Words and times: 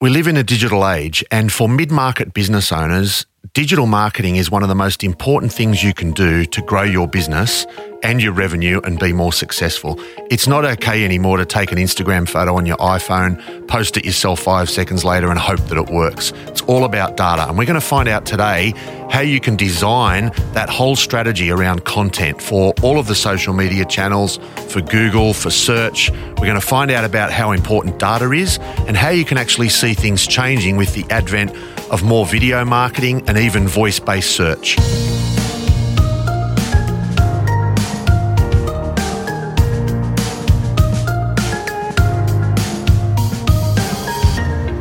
We 0.00 0.10
live 0.10 0.28
in 0.28 0.36
a 0.36 0.44
digital 0.44 0.88
age, 0.88 1.24
and 1.28 1.50
for 1.50 1.68
mid 1.68 1.90
market 1.90 2.32
business 2.32 2.70
owners, 2.70 3.26
digital 3.54 3.86
marketing 3.86 4.36
is 4.36 4.50
one 4.50 4.62
of 4.62 4.68
the 4.68 4.74
most 4.74 5.02
important 5.02 5.52
things 5.52 5.82
you 5.82 5.94
can 5.94 6.12
do 6.12 6.44
to 6.44 6.62
grow 6.62 6.82
your 6.82 7.08
business 7.08 7.66
and 8.02 8.22
your 8.22 8.32
revenue 8.32 8.80
and 8.84 8.98
be 8.98 9.12
more 9.12 9.32
successful. 9.32 9.98
It's 10.30 10.46
not 10.46 10.64
okay 10.64 11.04
anymore 11.04 11.38
to 11.38 11.44
take 11.44 11.72
an 11.72 11.78
Instagram 11.78 12.28
photo 12.28 12.54
on 12.56 12.66
your 12.66 12.76
iPhone, 12.76 13.66
post 13.66 13.96
it 13.96 14.04
yourself 14.04 14.40
five 14.40 14.70
seconds 14.70 15.04
later, 15.04 15.30
and 15.30 15.38
hope 15.38 15.58
that 15.68 15.76
it 15.76 15.92
works. 15.92 16.32
It's 16.46 16.62
all 16.62 16.84
about 16.84 17.16
data. 17.16 17.48
And 17.48 17.58
we're 17.58 17.64
going 17.64 17.80
to 17.80 17.86
find 17.86 18.08
out 18.08 18.26
today 18.26 18.72
how 19.10 19.20
you 19.20 19.40
can 19.40 19.56
design 19.56 20.30
that 20.52 20.68
whole 20.68 20.94
strategy 20.94 21.50
around 21.50 21.84
content 21.84 22.40
for 22.40 22.72
all 22.82 22.98
of 23.00 23.08
the 23.08 23.16
social 23.16 23.52
media 23.54 23.84
channels, 23.84 24.38
for 24.68 24.80
Google, 24.80 25.32
for 25.34 25.50
search. 25.50 26.10
We're 26.10 26.46
going 26.46 26.54
to 26.54 26.60
find 26.60 26.90
out 26.90 27.04
about 27.04 27.32
how 27.32 27.50
important 27.50 27.98
data 27.98 28.30
is 28.30 28.58
and 28.86 28.96
how 28.96 29.10
you 29.10 29.24
can 29.24 29.38
actually 29.38 29.70
see 29.70 29.94
things 29.94 30.26
changing 30.26 30.76
with 30.76 30.94
the 30.94 31.04
advent 31.10 31.52
of 31.90 32.02
more 32.02 32.26
video 32.26 32.64
marketing 32.64 33.22
and 33.26 33.38
even 33.38 33.66
voice 33.66 33.98
based 33.98 34.32
search. 34.32 34.76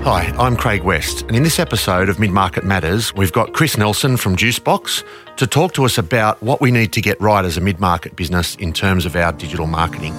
Hi, 0.04 0.34
I'm 0.40 0.56
Craig 0.56 0.84
West, 0.84 1.24
and 1.24 1.36
in 1.36 1.44
this 1.44 1.60
episode 1.60 2.08
of 2.08 2.18
Mid 2.18 2.32
Market 2.32 2.64
Matters, 2.64 3.14
we've 3.14 3.34
got 3.34 3.52
Chris 3.52 3.78
Nelson 3.78 4.16
from 4.16 4.38
Juicebox 4.38 5.04
to 5.36 5.46
talk 5.46 5.74
to 5.74 5.84
us 5.84 5.98
about 5.98 6.42
what 6.42 6.62
we 6.62 6.72
need 6.72 6.94
to 6.94 7.02
get 7.02 7.20
right 7.20 7.44
as 7.44 7.58
a 7.58 7.62
mid 7.62 7.82
market 7.82 8.16
business 8.16 8.56
in 8.56 8.72
terms 8.72 9.06
of 9.06 9.18
our 9.18 9.34
digital 9.34 9.68
marketing. 9.68 10.14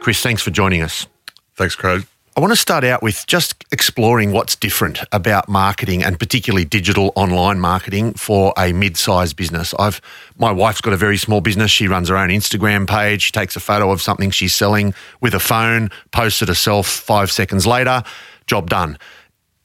Chris, 0.00 0.20
thanks 0.20 0.42
for 0.42 0.50
joining 0.50 0.82
us. 0.82 1.06
Thanks, 1.54 1.74
Craig. 1.74 2.06
I 2.40 2.42
want 2.42 2.52
to 2.52 2.56
start 2.56 2.84
out 2.84 3.02
with 3.02 3.26
just 3.26 3.66
exploring 3.70 4.32
what's 4.32 4.56
different 4.56 5.00
about 5.12 5.46
marketing 5.46 6.02
and 6.02 6.18
particularly 6.18 6.64
digital 6.64 7.12
online 7.14 7.60
marketing 7.60 8.14
for 8.14 8.54
a 8.56 8.72
mid-sized 8.72 9.36
business. 9.36 9.74
I've 9.78 10.00
my 10.38 10.50
wife's 10.50 10.80
got 10.80 10.94
a 10.94 10.96
very 10.96 11.18
small 11.18 11.42
business. 11.42 11.70
She 11.70 11.86
runs 11.86 12.08
her 12.08 12.16
own 12.16 12.30
Instagram 12.30 12.88
page, 12.88 13.20
she 13.20 13.30
takes 13.30 13.56
a 13.56 13.60
photo 13.60 13.90
of 13.90 14.00
something 14.00 14.30
she's 14.30 14.54
selling 14.54 14.94
with 15.20 15.34
a 15.34 15.38
phone, 15.38 15.90
posts 16.12 16.40
it 16.40 16.48
herself 16.48 16.86
5 16.86 17.30
seconds 17.30 17.66
later, 17.66 18.02
job 18.46 18.70
done. 18.70 18.96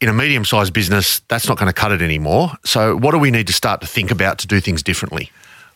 In 0.01 0.09
a 0.09 0.13
medium-sized 0.13 0.73
business, 0.73 1.21
that's 1.29 1.47
not 1.47 1.57
going 1.57 1.69
to 1.69 1.73
cut 1.73 1.93
it 1.93 2.01
anymore. 2.01 2.51
So 2.65 2.97
what 2.97 3.11
do 3.11 3.19
we 3.19 3.31
need 3.31 3.47
to 3.47 3.53
start 3.53 3.79
to 3.79 3.87
think 3.87 4.11
about 4.11 4.37
to 4.39 4.47
do 4.47 4.59
things 4.59 4.83
differently? 4.83 5.31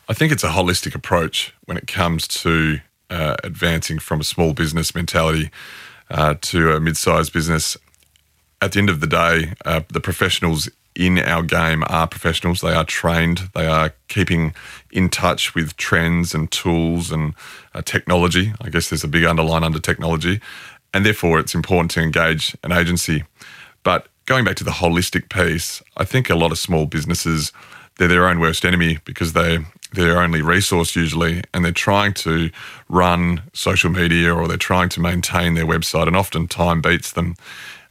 I 0.10 0.14
think 0.14 0.34
it's 0.34 0.44
a 0.44 0.50
holistic 0.50 0.96
approach 0.96 1.54
when 1.64 1.78
it 1.78 1.88
comes 1.88 2.28
to 2.28 2.82
uh, 3.10 3.38
advancing 3.42 4.00
from 4.00 4.20
a 4.20 4.26
small 4.26 4.54
business 4.54 4.94
mentality 4.94 5.50
uh, 6.10 6.36
to 6.42 6.72
a 6.74 6.80
mid-sized 6.80 7.34
business. 7.34 7.78
At 8.62 8.74
the 8.74 8.80
end 8.80 8.90
of 8.90 9.00
the 9.00 9.08
day, 9.08 9.54
uh, 9.66 9.82
the 9.90 10.02
professionals 10.02 10.70
in 10.96 11.18
our 11.20 11.44
game 11.44 11.84
are 11.88 12.08
professionals. 12.08 12.62
They 12.62 12.74
are 12.74 12.84
trained. 12.84 13.50
They 13.56 13.68
are 13.68 13.94
keeping 14.10 14.54
in 14.92 15.10
touch 15.10 15.56
with 15.56 15.78
trends 15.78 16.36
and 16.36 16.52
tools 16.52 17.12
and 17.12 17.34
uh, 17.74 17.82
technology. 17.82 18.54
I 18.60 18.70
guess 18.70 18.90
there's 18.90 19.04
a 19.04 19.08
big 19.08 19.24
underline 19.24 19.64
under 19.64 19.80
technology, 19.80 20.42
and 20.94 21.06
therefore 21.06 21.40
it's 21.40 21.56
important 21.56 21.92
to 21.92 22.02
engage 22.02 22.56
an 22.64 22.72
agency. 22.72 23.24
But 23.84 24.08
going 24.26 24.44
back 24.44 24.58
to 24.58 24.64
the 24.64 24.72
holistic 24.72 25.30
piece, 25.30 25.82
I 25.96 26.04
think 26.04 26.30
a 26.30 26.36
lot 26.36 26.52
of 26.52 26.58
small 26.58 26.86
businesses 26.86 27.54
they're 28.00 28.08
their 28.08 28.28
own 28.28 28.40
worst 28.40 28.66
enemy 28.66 28.98
because 29.04 29.34
they 29.34 29.60
their 29.92 30.20
only 30.20 30.42
resource 30.42 30.96
usually, 30.96 31.42
and 31.54 31.66
they're 31.66 31.72
trying 31.72 32.14
to 32.14 32.50
run 32.88 33.44
social 33.54 33.90
media 33.90 34.34
or 34.34 34.48
they're 34.48 34.58
trying 34.58 34.90
to 34.90 35.00
maintain 35.00 35.56
their 35.56 35.66
website, 35.66 36.08
and 36.08 36.16
often 36.16 36.48
time 36.48 36.82
beats 36.82 37.12
them. 37.12 37.36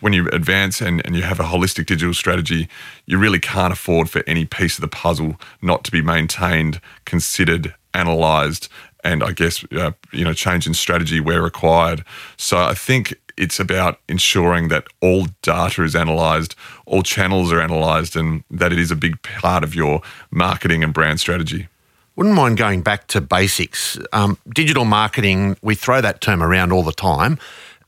When 0.01 0.13
you 0.13 0.29
advance 0.29 0.81
and, 0.81 1.05
and 1.05 1.17
you 1.17 1.23
have 1.23 1.41
a 1.41 1.45
holistic 1.45 1.87
digital 1.87 2.15
strategy, 2.15 2.69
you 3.07 3.19
really 3.19 3.41
can't 3.41 3.73
afford 3.73 4.09
for 4.09 4.23
any 4.29 4.45
piece 4.45 4.79
of 4.79 4.83
the 4.83 4.89
puzzle 4.89 5.41
not 5.61 5.83
to 5.85 5.91
be 5.91 6.03
maintained, 6.03 6.81
considered, 7.05 7.75
analysed, 7.95 8.69
and 9.03 9.23
I 9.23 9.33
guess 9.33 9.65
uh, 9.73 9.93
you 10.13 10.25
know 10.25 10.33
change 10.33 10.67
in 10.67 10.75
strategy 10.75 11.21
where 11.21 11.43
required. 11.43 12.05
So 12.37 12.59
I 12.59 12.75
think 12.75 13.15
it's 13.37 13.61
about 13.61 14.01
ensuring 14.09 14.69
that 14.69 14.87
all 15.01 15.27
data 15.43 15.83
is 15.85 15.95
analysed, 15.95 16.57
all 16.87 17.03
channels 17.03 17.53
are 17.53 17.61
analysed, 17.61 18.17
and 18.17 18.45
that 18.51 18.73
it 18.73 18.79
is 18.79 18.91
a 18.91 18.97
big 18.97 19.21
part 19.23 19.65
of 19.65 19.75
your 19.75 20.03
marketing 20.31 20.85
and 20.85 20.93
brand 20.93 21.21
strategy. 21.21 21.69
Wouldn't 22.19 22.35
mind 22.35 22.57
going 22.57 22.83
back 22.83 23.07
to 23.09 23.21
basics. 23.21 23.97
Um, 24.13 24.39
digital 24.53 24.85
marketing, 24.85 25.57
we 25.63 25.77
throw 25.77 26.01
that 26.01 26.21
term 26.21 26.43
around 26.43 26.73
all 26.73 26.83
the 26.83 26.91
time. 26.91 27.39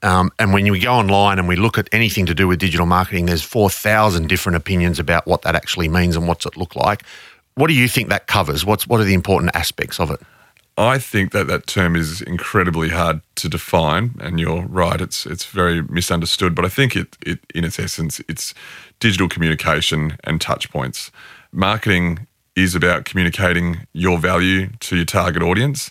Um, 0.05 0.31
and 0.39 0.53
when 0.53 0.71
we 0.71 0.79
go 0.79 0.93
online 0.93 1.41
and 1.41 1.49
we 1.49 1.57
look 1.57 1.79
at 1.79 1.89
anything 1.91 2.27
to 2.27 2.35
do 2.35 2.47
with 2.47 2.61
digital 2.61 2.87
marketing, 2.87 3.27
there's 3.27 3.43
4,000 3.43 4.29
different 4.29 4.55
opinions 4.55 5.01
about 5.01 5.27
what 5.27 5.43
that 5.43 5.57
actually 5.57 5.89
means 5.89 6.15
and 6.15 6.29
what's 6.29 6.47
it 6.47 6.57
look 6.57 6.77
like. 6.77 7.03
What 7.57 7.67
do 7.67 7.75
you 7.75 7.89
think 7.89 8.09
that 8.11 8.29
covers? 8.29 8.65
What's, 8.65 8.87
what 8.87 9.01
are 9.01 9.05
the 9.05 9.15
important 9.15 9.51
aspects 9.57 9.99
of 9.99 10.13
it? 10.13 10.21
I 10.79 10.99
think 10.99 11.33
that 11.33 11.49
that 11.49 11.67
term 11.67 11.97
is 11.97 12.23
incredibly 12.23 12.91
hard 12.91 13.23
to 13.35 13.49
define, 13.49 14.15
and 14.21 14.39
you're 14.39 14.63
right. 14.63 15.01
It's 15.01 15.27
it's 15.27 15.45
very 15.45 15.83
misunderstood. 15.83 16.55
But 16.55 16.65
I 16.65 16.69
think 16.69 16.95
it, 16.95 17.19
it 17.27 17.41
in 17.53 17.65
its 17.65 17.81
essence, 17.81 18.21
it's 18.29 18.55
digital 19.01 19.29
communication 19.29 20.17
and 20.23 20.41
touch 20.41 20.71
points. 20.71 21.11
Marketing 21.53 22.29
is 22.57 22.75
about 22.75 23.05
communicating 23.05 23.87
your 23.93 24.19
value 24.19 24.69
to 24.81 24.97
your 24.97 25.05
target 25.05 25.43
audience. 25.43 25.91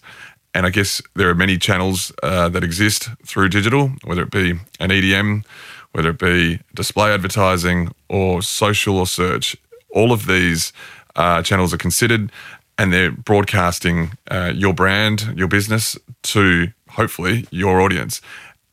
And 0.54 0.66
I 0.66 0.70
guess 0.70 1.02
there 1.16 1.30
are 1.30 1.36
many 1.36 1.58
channels 1.58 2.12
uh, 2.24 2.50
that 2.50 2.64
exist 2.64 3.10
through 3.26 3.50
digital, 3.50 3.92
whether 4.04 4.24
it 4.24 4.32
be 4.32 4.52
an 4.80 4.90
EDM, 4.90 5.46
whether 5.92 6.10
it 6.10 6.20
be 6.20 6.60
display 6.74 7.14
advertising 7.14 7.94
or 8.10 8.42
social 8.42 8.98
or 8.98 9.08
search. 9.08 9.56
All 9.94 10.12
of 10.12 10.26
these 10.28 10.74
uh, 11.16 11.42
channels 11.44 11.74
are 11.74 11.78
considered 11.78 12.32
and 12.78 12.94
they're 12.94 13.12
broadcasting 13.12 14.12
uh, 14.32 14.54
your 14.56 14.74
brand, 14.74 15.34
your 15.36 15.48
business 15.48 15.98
to 16.24 16.68
hopefully 16.90 17.46
your 17.52 17.82
audience. 17.82 18.22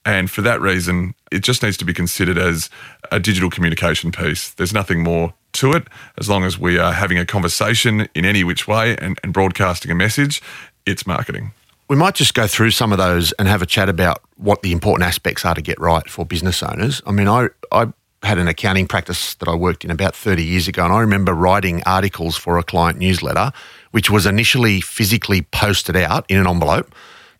And 0.04 0.30
for 0.30 0.40
that 0.42 0.60
reason, 0.60 1.14
it 1.32 1.42
just 1.42 1.62
needs 1.62 1.76
to 1.78 1.84
be 1.84 1.92
considered 1.92 2.38
as 2.38 2.70
a 3.10 3.18
digital 3.18 3.50
communication 3.50 4.12
piece. 4.12 4.54
There's 4.54 4.72
nothing 4.72 5.02
more 5.02 5.34
to 5.56 5.72
it. 5.72 5.88
As 6.18 6.28
long 6.28 6.44
as 6.44 6.58
we 6.58 6.78
are 6.78 6.92
having 6.92 7.18
a 7.18 7.26
conversation 7.26 8.08
in 8.14 8.24
any 8.24 8.44
which 8.44 8.66
way 8.66 8.96
and, 8.98 9.18
and 9.22 9.32
broadcasting 9.32 9.90
a 9.90 9.94
message, 9.94 10.42
it's 10.86 11.06
marketing. 11.06 11.52
We 11.88 11.96
might 11.96 12.14
just 12.14 12.34
go 12.34 12.46
through 12.46 12.72
some 12.72 12.92
of 12.92 12.98
those 12.98 13.32
and 13.32 13.46
have 13.46 13.62
a 13.62 13.66
chat 13.66 13.88
about 13.88 14.22
what 14.36 14.62
the 14.62 14.72
important 14.72 15.06
aspects 15.06 15.44
are 15.44 15.54
to 15.54 15.62
get 15.62 15.78
right 15.78 16.08
for 16.08 16.24
business 16.24 16.62
owners. 16.62 17.00
I 17.06 17.12
mean, 17.12 17.28
I, 17.28 17.48
I 17.70 17.92
had 18.22 18.38
an 18.38 18.48
accounting 18.48 18.88
practice 18.88 19.34
that 19.36 19.48
I 19.48 19.54
worked 19.54 19.84
in 19.84 19.90
about 19.90 20.16
30 20.16 20.44
years 20.44 20.66
ago, 20.66 20.84
and 20.84 20.92
I 20.92 21.00
remember 21.00 21.32
writing 21.32 21.82
articles 21.86 22.36
for 22.36 22.58
a 22.58 22.62
client 22.62 22.98
newsletter, 22.98 23.52
which 23.92 24.10
was 24.10 24.26
initially 24.26 24.80
physically 24.80 25.42
posted 25.42 25.96
out 25.96 26.26
in 26.28 26.38
an 26.38 26.46
envelope 26.46 26.92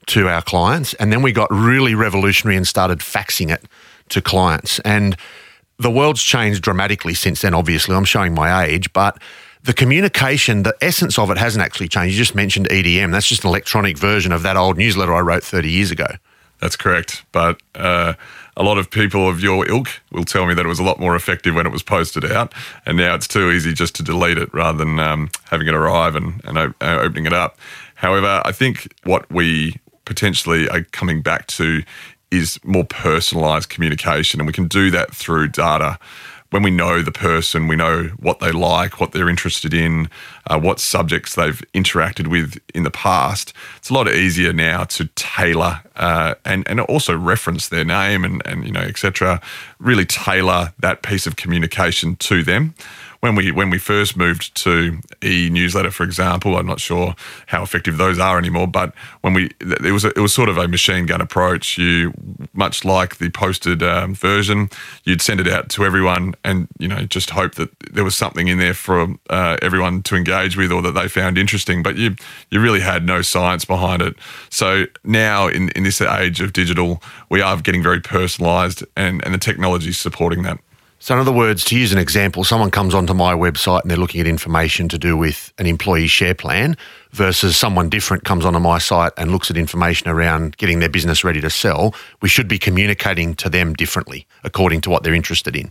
to 0.07 0.29
our 0.29 0.43
clients. 0.43 0.95
And 0.95 1.13
then 1.13 1.23
we 1.23 1.33
got 1.33 1.49
really 1.51 1.95
revolutionary 1.95 2.57
and 2.57 2.67
started 2.67 3.01
faxing 3.01 3.51
it 3.51 3.65
to 4.11 4.23
clients. 4.23 4.79
And 4.81 5.17
the 5.79 5.91
world's 5.91 6.23
changed 6.23 6.63
dramatically 6.63 7.15
since 7.15 7.43
then, 7.43 7.55
obviously. 7.55 7.95
I'm 7.95 8.05
showing 8.05 8.35
my 8.35 8.65
age, 8.65 8.93
but 8.93 9.21
the 9.63 9.75
communication, 9.75 10.63
the 10.63 10.77
essence 10.81 11.19
of 11.19 11.31
it 11.31 11.39
hasn't 11.39 11.65
actually 11.65 11.89
changed. 11.89 12.15
You 12.15 12.19
just 12.19 12.35
mentioned 12.35 12.69
EDM. 12.69 13.13
That's 13.13 13.29
just 13.29 13.45
an 13.45 13.49
electronic 13.49 13.99
version 13.99 14.33
of 14.33 14.43
that 14.43 14.57
old 14.57 14.79
newsletter 14.79 15.15
I 15.15 15.21
wrote 15.21 15.43
30 15.43 15.71
years 15.71 15.91
ago. 15.91 16.07
That's 16.61 16.77
correct. 16.77 17.25
But 17.33 17.61
uh, 17.75 18.15
a 18.57 18.63
lot 18.63 18.79
of 18.79 18.91
people 18.91 19.29
of 19.29 19.41
your 19.41 19.69
ilk 19.69 19.89
will 20.11 20.25
tell 20.25 20.47
me 20.47 20.55
that 20.55 20.65
it 20.65 20.69
was 20.69 20.79
a 20.79 20.85
lot 20.85 20.99
more 20.99 21.15
effective 21.15 21.55
when 21.55 21.67
it 21.67 21.73
was 21.73 21.83
posted 21.83 22.25
out. 22.25 22.55
And 22.87 22.97
now 22.97 23.15
it's 23.15 23.29
too 23.29 23.51
easy 23.51 23.73
just 23.73 23.95
to 23.97 24.03
delete 24.03 24.39
it 24.39 24.53
rather 24.55 24.79
than 24.79 24.99
um, 24.99 25.31
having 25.45 25.67
it 25.67 25.75
arrive 25.75 26.15
and, 26.17 26.41
and 26.45 26.57
uh, 26.59 26.73
opening 26.81 27.27
it 27.27 27.33
up. 27.33 27.59
However, 27.97 28.41
I 28.45 28.53
think 28.53 28.95
what 29.05 29.31
we 29.31 29.77
potentially 30.05 30.69
are 30.69 30.83
coming 30.93 31.21
back 31.21 31.47
to 31.49 31.83
is 32.31 32.59
more 32.65 32.85
personalized 32.85 33.69
communication. 33.69 34.41
And 34.41 34.47
we 34.47 34.53
can 34.53 34.69
do 34.69 34.91
that 34.91 35.15
through 35.15 35.49
data. 35.49 35.99
When 36.51 36.63
we 36.63 36.71
know 36.71 37.03
the 37.03 37.13
person, 37.13 37.67
we 37.67 37.75
know 37.75 38.05
what 38.19 38.39
they 38.39 38.53
like, 38.53 39.01
what 39.01 39.11
they're 39.11 39.29
interested 39.29 39.75
in, 39.75 40.09
uh, 40.47 40.59
what 40.61 40.79
subjects 40.79 41.35
they've 41.35 41.61
interacted 41.75 42.29
with 42.29 42.59
in 42.73 42.85
the 42.85 42.91
past. 42.91 43.53
It's 43.79 43.91
a 43.91 43.95
lot 43.95 44.09
easier 44.09 44.53
now 44.53 44.85
to 44.85 45.07
tailor 45.17 45.83
uh, 45.97 46.37
and 46.45 46.67
and 46.69 46.81
also 46.81 47.17
reference 47.17 47.69
their 47.69 47.85
name 47.85 48.25
and 48.25 48.43
and 48.47 48.65
you 48.65 48.71
know 48.71 48.81
etc. 48.81 49.41
Really 49.81 50.07
tailor 50.07 50.73
that 50.79 51.03
piece 51.03 51.27
of 51.27 51.35
communication 51.35 52.15
to 52.17 52.45
them 52.45 52.75
when 53.27 53.35
we 53.35 53.51
when 53.51 53.71
we 53.71 53.79
first 53.79 54.17
moved 54.17 54.55
to 54.63 55.01
e-newsletter, 55.25 55.91
for 55.91 56.05
example, 56.05 56.57
I'm 56.57 56.67
not 56.67 56.81
sure 56.81 57.15
how 57.47 57.63
effective 57.63 57.97
those 57.97 58.19
are 58.19 58.39
anymore. 58.39 58.69
But 58.69 58.95
when 59.23 59.35
we 59.35 59.51
it 59.61 59.93
was 59.93 60.05
a, 60.05 60.09
it 60.11 60.19
was 60.19 60.33
sort 60.33 60.49
of 60.49 60.59
a 60.59 60.69
machine 60.69 61.07
gun 61.07 61.21
approach. 61.21 61.77
You 61.77 62.13
much 62.53 62.85
like 62.85 63.17
the 63.19 63.31
posted 63.31 63.83
um, 63.83 64.15
version, 64.15 64.71
you'd 65.05 65.21
send 65.21 65.41
it 65.41 65.49
out 65.49 65.69
to 65.71 65.85
everyone, 65.85 66.35
and 66.45 66.69
you 66.79 66.87
know 66.87 67.05
just 67.05 67.31
hope 67.31 67.57
that 67.57 67.71
there 67.93 68.05
was 68.05 68.17
something 68.17 68.47
in 68.49 68.59
there 68.59 68.75
for 68.75 69.17
uh, 69.29 69.57
everyone 69.61 70.03
to 70.05 70.15
engage 70.15 70.57
with 70.57 70.71
or 70.71 70.81
that 70.83 70.93
they 70.93 71.09
found 71.09 71.37
interesting. 71.37 71.83
But 71.83 71.97
you 71.97 72.15
you 72.51 72.61
really 72.61 72.81
had 72.81 73.05
no 73.05 73.23
science 73.23 73.65
behind 73.65 74.03
it. 74.03 74.15
So 74.51 74.85
now 75.03 75.49
in 75.49 75.71
in 75.71 75.83
this 75.83 76.01
age 76.01 76.41
of 76.41 76.53
digital, 76.53 77.03
we 77.29 77.41
are 77.41 77.61
getting 77.61 77.83
very 77.83 78.01
personalised, 78.01 78.85
and 78.97 79.25
and 79.25 79.35
the 79.35 79.39
technology 79.39 79.91
is 79.91 79.99
supporting 79.99 80.43
that. 80.45 80.61
So, 80.99 81.15
in 81.15 81.21
other 81.21 81.33
words, 81.33 81.65
to 81.67 81.79
use 81.79 81.93
an 81.93 81.99
example, 81.99 82.43
someone 82.43 82.71
comes 82.71 82.95
onto 82.95 83.13
my 83.13 83.35
website 83.35 83.83
and 83.83 83.91
they're 83.91 83.99
looking 83.99 84.21
at 84.21 84.27
information 84.27 84.89
to 84.89 84.99
do 84.99 85.17
with 85.17 85.53
an 85.59 85.67
employee 85.67 86.07
share 86.07 86.35
plan 86.35 86.77
versus 87.11 87.57
someone 87.57 87.91
different 87.91 88.25
comes 88.25 88.45
onto 88.47 88.59
my 88.59 88.79
site 88.79 89.13
and 89.19 89.31
looks 89.31 89.51
at 89.51 89.59
information 89.59 90.09
around 90.09 90.57
getting 90.57 90.79
their 90.79 90.89
business 90.89 91.23
ready 91.23 91.41
to 91.41 91.51
sell. 91.51 91.95
We 92.23 92.29
should 92.29 92.49
be 92.49 92.59
communicating 92.59 93.35
to 93.37 93.51
them 93.51 93.75
differently 93.75 94.27
according 94.43 94.81
to 94.83 94.91
what 94.91 95.03
they're 95.03 95.15
interested 95.15 95.55
in. 95.55 95.71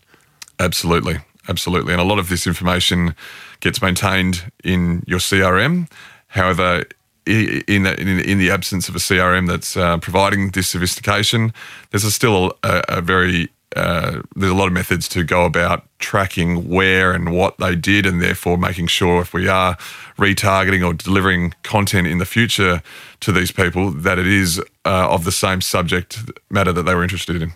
Absolutely. 0.60 1.18
Absolutely. 1.48 1.94
And 1.94 2.01
a 2.01 2.06
lot 2.06 2.19
of 2.19 2.30
this 2.30 2.48
information 2.48 3.16
gets 3.60 3.81
maintained 3.81 4.51
in 4.63 5.04
your 5.06 5.19
CRM. 5.19 5.89
However, 6.28 6.86
in, 7.25 7.83
the, 7.83 8.00
in, 8.00 8.07
in 8.19 8.38
the 8.38 8.51
absence 8.51 8.88
of 8.89 8.95
a 8.95 9.00
CRM 9.00 9.48
that's 9.48 9.75
uh, 9.75 9.98
providing 9.98 10.51
this 10.51 10.69
sophistication, 10.69 11.54
there's 11.89 12.04
a 12.04 12.12
still 12.12 12.57
a, 12.63 12.83
a 12.89 13.01
very 13.01 13.50
uh, 13.75 14.22
there's 14.36 14.51
a 14.51 14.56
lot 14.56 14.68
of 14.68 14.74
methods 14.74 15.07
to 15.10 15.24
go 15.24 15.45
about 15.45 15.86
tracking 16.00 16.69
where 16.69 17.12
and 17.12 17.33
what 17.33 17.57
they 17.57 17.75
did, 17.75 18.06
and 18.06 18.22
therefore 18.22 18.57
making 18.57 18.88
sure 18.88 19.22
if 19.22 19.33
we 19.33 19.48
are 19.48 19.75
retargeting 20.18 20.86
or 20.86 20.94
delivering 20.94 21.54
content 21.63 22.07
in 22.07 22.18
the 22.18 22.25
future 22.25 22.81
to 23.19 23.31
these 23.31 23.51
people, 23.51 23.92
that 23.92 24.18
it 24.18 24.27
is 24.27 24.60
uh, 24.86 25.10
of 25.10 25.25
the 25.25 25.31
same 25.31 25.62
subject 25.62 26.19
matter 26.50 26.72
that 26.72 26.83
they 26.83 26.95
were 26.95 27.04
interested 27.04 27.42
in. 27.42 27.51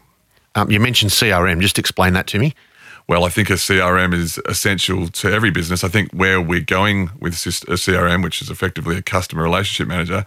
Um, 0.55 0.69
you 0.69 0.79
mentioned 0.79 1.11
CRM. 1.11 1.61
Just 1.61 1.79
explain 1.79 2.13
that 2.13 2.27
to 2.27 2.39
me. 2.39 2.53
Well, 3.07 3.23
I 3.23 3.29
think 3.29 3.49
a 3.49 3.53
CRM 3.53 4.13
is 4.13 4.39
essential 4.45 5.07
to 5.07 5.31
every 5.31 5.49
business. 5.49 5.83
I 5.83 5.87
think 5.87 6.11
where 6.11 6.39
we're 6.39 6.59
going 6.59 7.09
with 7.19 7.33
a 7.33 7.37
CRM, 7.37 8.23
which 8.23 8.41
is 8.41 8.51
effectively 8.51 8.97
a 8.97 9.01
customer 9.01 9.41
relationship 9.41 9.87
manager, 9.87 10.25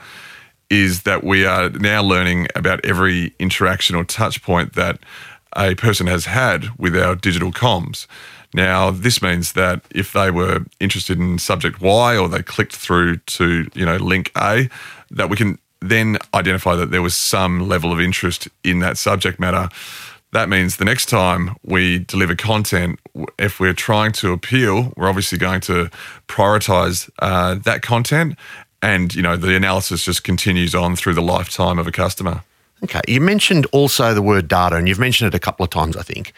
is 0.68 1.02
that 1.02 1.22
we 1.22 1.44
are 1.44 1.68
now 1.68 2.02
learning 2.02 2.48
about 2.56 2.84
every 2.84 3.34
interaction 3.38 3.94
or 3.94 4.04
touch 4.04 4.42
point 4.42 4.72
that 4.72 4.98
a 5.56 5.74
person 5.74 6.06
has 6.06 6.26
had 6.26 6.78
with 6.78 6.96
our 6.96 7.14
digital 7.14 7.52
comms. 7.52 8.06
Now, 8.54 8.90
this 8.90 9.22
means 9.22 9.52
that 9.52 9.82
if 9.90 10.12
they 10.12 10.30
were 10.30 10.64
interested 10.78 11.18
in 11.18 11.38
subject 11.38 11.80
Y 11.80 12.16
or 12.16 12.28
they 12.28 12.42
clicked 12.42 12.76
through 12.76 13.18
to, 13.18 13.68
you 13.74 13.86
know, 13.86 13.96
link 13.96 14.30
A, 14.36 14.68
that 15.10 15.30
we 15.30 15.36
can 15.36 15.58
then 15.80 16.18
identify 16.34 16.76
that 16.76 16.90
there 16.90 17.02
was 17.02 17.16
some 17.16 17.68
level 17.68 17.92
of 17.92 18.00
interest 18.00 18.48
in 18.62 18.80
that 18.80 18.98
subject 18.98 19.40
matter. 19.40 19.68
That 20.32 20.48
means 20.48 20.76
the 20.76 20.84
next 20.84 21.06
time 21.06 21.56
we 21.62 21.98
deliver 22.00 22.34
content, 22.34 23.00
if 23.38 23.60
we're 23.60 23.74
trying 23.74 24.12
to 24.12 24.32
appeal, 24.32 24.92
we're 24.96 25.08
obviously 25.08 25.38
going 25.38 25.60
to 25.62 25.90
prioritize 26.28 27.10
uh, 27.18 27.56
that 27.64 27.82
content. 27.82 28.38
And, 28.80 29.14
you 29.14 29.22
know, 29.22 29.36
the 29.36 29.54
analysis 29.54 30.04
just 30.04 30.24
continues 30.24 30.74
on 30.74 30.96
through 30.96 31.14
the 31.14 31.22
lifetime 31.22 31.78
of 31.78 31.86
a 31.86 31.92
customer. 31.92 32.42
Okay. 32.84 33.00
You 33.06 33.20
mentioned 33.20 33.66
also 33.66 34.12
the 34.14 34.22
word 34.22 34.48
data, 34.48 34.76
and 34.76 34.88
you've 34.88 34.98
mentioned 34.98 35.28
it 35.28 35.36
a 35.36 35.40
couple 35.40 35.64
of 35.64 35.70
times, 35.70 35.96
I 35.96 36.02
think. 36.02 36.32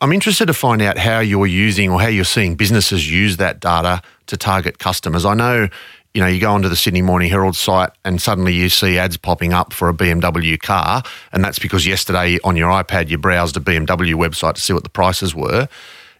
I'm 0.00 0.12
interested 0.12 0.46
to 0.46 0.54
find 0.54 0.82
out 0.82 0.98
how 0.98 1.20
you're 1.20 1.46
using 1.46 1.90
or 1.90 2.00
how 2.00 2.08
you're 2.08 2.24
seeing 2.24 2.54
businesses 2.54 3.10
use 3.10 3.38
that 3.38 3.60
data 3.60 4.02
to 4.26 4.36
target 4.36 4.78
customers. 4.78 5.24
I 5.24 5.34
know, 5.34 5.68
you 6.12 6.20
know, 6.20 6.26
you 6.26 6.38
go 6.38 6.52
onto 6.52 6.68
the 6.68 6.76
Sydney 6.76 7.00
Morning 7.00 7.30
Herald 7.30 7.56
site 7.56 7.90
and 8.04 8.20
suddenly 8.20 8.52
you 8.52 8.68
see 8.68 8.98
ads 8.98 9.16
popping 9.16 9.54
up 9.54 9.72
for 9.72 9.88
a 9.88 9.94
BMW 9.94 10.60
car, 10.60 11.02
and 11.32 11.42
that's 11.42 11.58
because 11.58 11.86
yesterday 11.86 12.38
on 12.44 12.56
your 12.56 12.70
iPad 12.70 13.08
you 13.08 13.16
browsed 13.16 13.56
a 13.56 13.60
BMW 13.60 14.14
website 14.14 14.54
to 14.54 14.60
see 14.60 14.74
what 14.74 14.82
the 14.82 14.90
prices 14.90 15.34
were. 15.34 15.66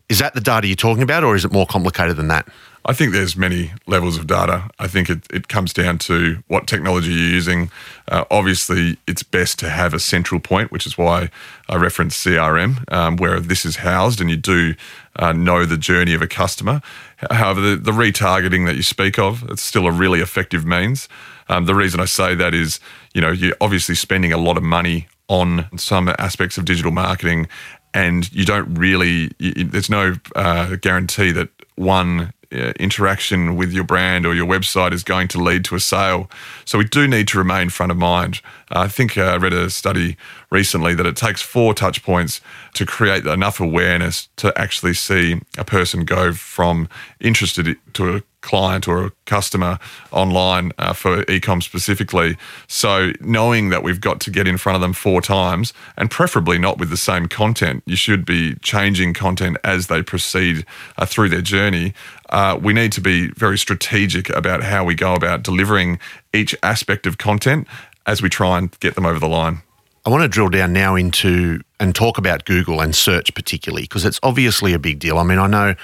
Is 0.09 0.21
that 0.21 0.35
the 0.35 0.41
data 0.41 0.67
you're 0.67 0.77
talking 0.77 1.03
about, 1.03 1.25
or 1.25 1.35
is 1.35 1.45
it 1.45 1.53
more 1.53 1.67
complicated 1.67 2.17
than 2.17 2.29
that? 2.29 2.49
I 2.89 2.93
think 2.93 3.13
there's 3.13 3.37
many 3.37 3.73
levels 3.89 4.17
of 4.17 4.29
data. 4.29 4.71
I 4.79 4.87
think 4.87 5.11
it, 5.11 5.27
it 5.33 5.49
comes 5.49 5.73
down 5.73 5.99
to 5.99 6.43
what 6.47 6.69
technology 6.69 7.11
you're 7.11 7.31
using. 7.31 7.69
Uh, 8.07 8.25
obviously, 8.31 8.97
it's 9.09 9.25
best 9.25 9.59
to 9.59 9.69
have 9.69 9.93
a 9.93 9.99
central 9.99 10.41
point, 10.41 10.71
which 10.71 10.87
is 10.87 10.97
why 10.97 11.31
I 11.69 11.77
reference 11.77 12.17
CRM, 12.25 12.91
um, 12.93 13.17
where 13.17 13.41
this 13.41 13.67
is 13.67 13.77
housed 13.77 14.21
and 14.21 14.31
you 14.31 14.37
do 14.37 14.77
uh, 15.17 15.33
know 15.33 15.65
the 15.65 15.77
journey 15.77 16.15
of 16.15 16.23
a 16.23 16.29
customer. 16.29 16.81
However, 17.29 17.61
the, 17.61 17.77
the 17.77 17.91
retargeting 17.91 18.67
that 18.67 18.77
you 18.77 18.85
speak 18.85 19.19
of, 19.19 19.43
it's 19.51 19.63
still 19.63 19.89
a 19.89 19.93
really 19.93 20.21
effective 20.21 20.65
means. 20.65 21.09
Um, 21.49 21.67
the 21.67 21.75
reason 21.75 21.99
I 21.99 22.05
say 22.05 22.37
that 22.37 22.55
is, 22.55 22.79
you 23.15 23.21
know, 23.21 23.33
you're 23.33 23.57
obviously 23.61 23.97
spending 23.97 24.33
a 24.33 24.39
lot 24.39 24.57
of 24.57 24.63
money 24.63 25.09
on 25.29 25.69
some 25.77 26.09
aspects 26.21 26.57
of 26.57 26.65
digital 26.65 26.93
marketing 26.93 27.49
and 27.97 28.31
you 28.33 28.45
don't 28.45 28.75
really 28.75 29.33
you, 29.39 29.65
there's 29.65 29.91
no 29.91 30.15
uh, 30.37 30.77
guarantee 30.77 31.33
that 31.33 31.49
one 31.77 32.33
Uh, 32.53 32.73
interaction 32.79 33.57
with 33.57 33.73
your 33.73 33.83
brand 33.83 34.25
or 34.25 34.33
your 34.33 34.47
website 34.47 34.93
is 34.93 35.03
going 35.03 35.27
to 35.27 35.39
lead 35.39 35.65
to 35.65 35.75
a 35.75 35.81
sale. 35.81 36.31
So 36.65 36.79
we 36.79 36.85
do 36.85 37.09
need 37.09 37.27
to 37.29 37.39
remain 37.39 37.71
front 37.71 37.91
of 37.91 37.99
mind. 37.99 38.41
I 38.71 38.89
think 38.89 39.17
uh, 39.17 39.23
I 39.23 39.37
read 39.37 39.53
a 39.53 39.71
study 39.71 40.17
recently 40.51 40.95
that 40.95 41.07
it 41.07 41.17
takes 41.17 41.41
four 41.41 41.73
touch 41.73 42.03
points 42.03 42.41
to 42.75 42.85
create 42.85 43.25
enough 43.27 43.61
awareness 43.61 44.29
to 44.37 44.53
actually 44.59 44.95
see 44.95 45.41
a 45.57 45.65
person 45.65 46.05
go 46.05 46.33
from 46.33 46.89
interested 47.21 47.77
to 47.95 48.17
a 48.17 48.23
client 48.41 48.87
or 48.87 49.07
a 49.07 49.11
customer 49.25 49.79
online 50.13 50.71
uh, 50.79 50.93
for 50.93 51.25
ecom 51.25 51.61
specifically. 51.63 52.37
So 52.69 53.13
knowing 53.21 53.71
that 53.71 53.83
we've 53.83 54.01
got 54.01 54.21
to 54.21 54.31
get 54.31 54.47
in 54.47 54.57
front 54.57 54.77
of 54.77 54.83
them 54.83 54.93
four 54.93 55.21
times 55.21 55.73
and 55.97 56.11
preferably 56.11 56.59
not 56.59 56.79
with 56.79 56.91
the 56.91 56.97
same 56.97 57.27
content, 57.27 57.83
you 57.87 57.97
should 57.97 58.25
be 58.25 58.55
changing 58.57 59.15
content 59.15 59.57
as 59.65 59.89
they 59.89 60.01
proceed 60.03 60.65
uh, 60.97 61.07
through 61.07 61.29
their 61.31 61.43
journey. 61.43 61.93
Uh, 62.31 62.59
we 62.61 62.73
need 62.73 62.93
to 62.93 63.01
be 63.01 63.29
very 63.33 63.59
strategic 63.59 64.29
about 64.31 64.63
how 64.63 64.85
we 64.85 64.95
go 64.95 65.15
about 65.15 65.43
delivering 65.43 65.99
each 66.33 66.55
aspect 66.63 67.07
of 67.07 67.19
content 67.19 67.67
as 68.07 68.23
we 68.23 68.29
try 68.29 68.59
and 68.59 68.79
get 68.81 68.95
them 68.95 69.07
over 69.07 69.19
the 69.19 69.29
line. 69.29 69.63
I 70.05 70.11
want 70.11 70.23
to 70.23 70.29
drill 70.29 70.49
down 70.49 70.73
now 70.73 70.95
into 70.95 71.61
and 71.81 71.95
talk 71.95 72.17
about 72.17 72.45
Google 72.45 72.81
and 72.81 72.95
search 72.95 73.35
particularly 73.35 73.83
because 73.83 74.05
it's 74.05 74.21
obviously 74.23 74.73
a 74.73 74.79
big 74.79 75.01
deal. 75.01 75.19
I 75.19 75.25
mean, 75.25 75.39
I 75.39 75.49
know 75.49 75.75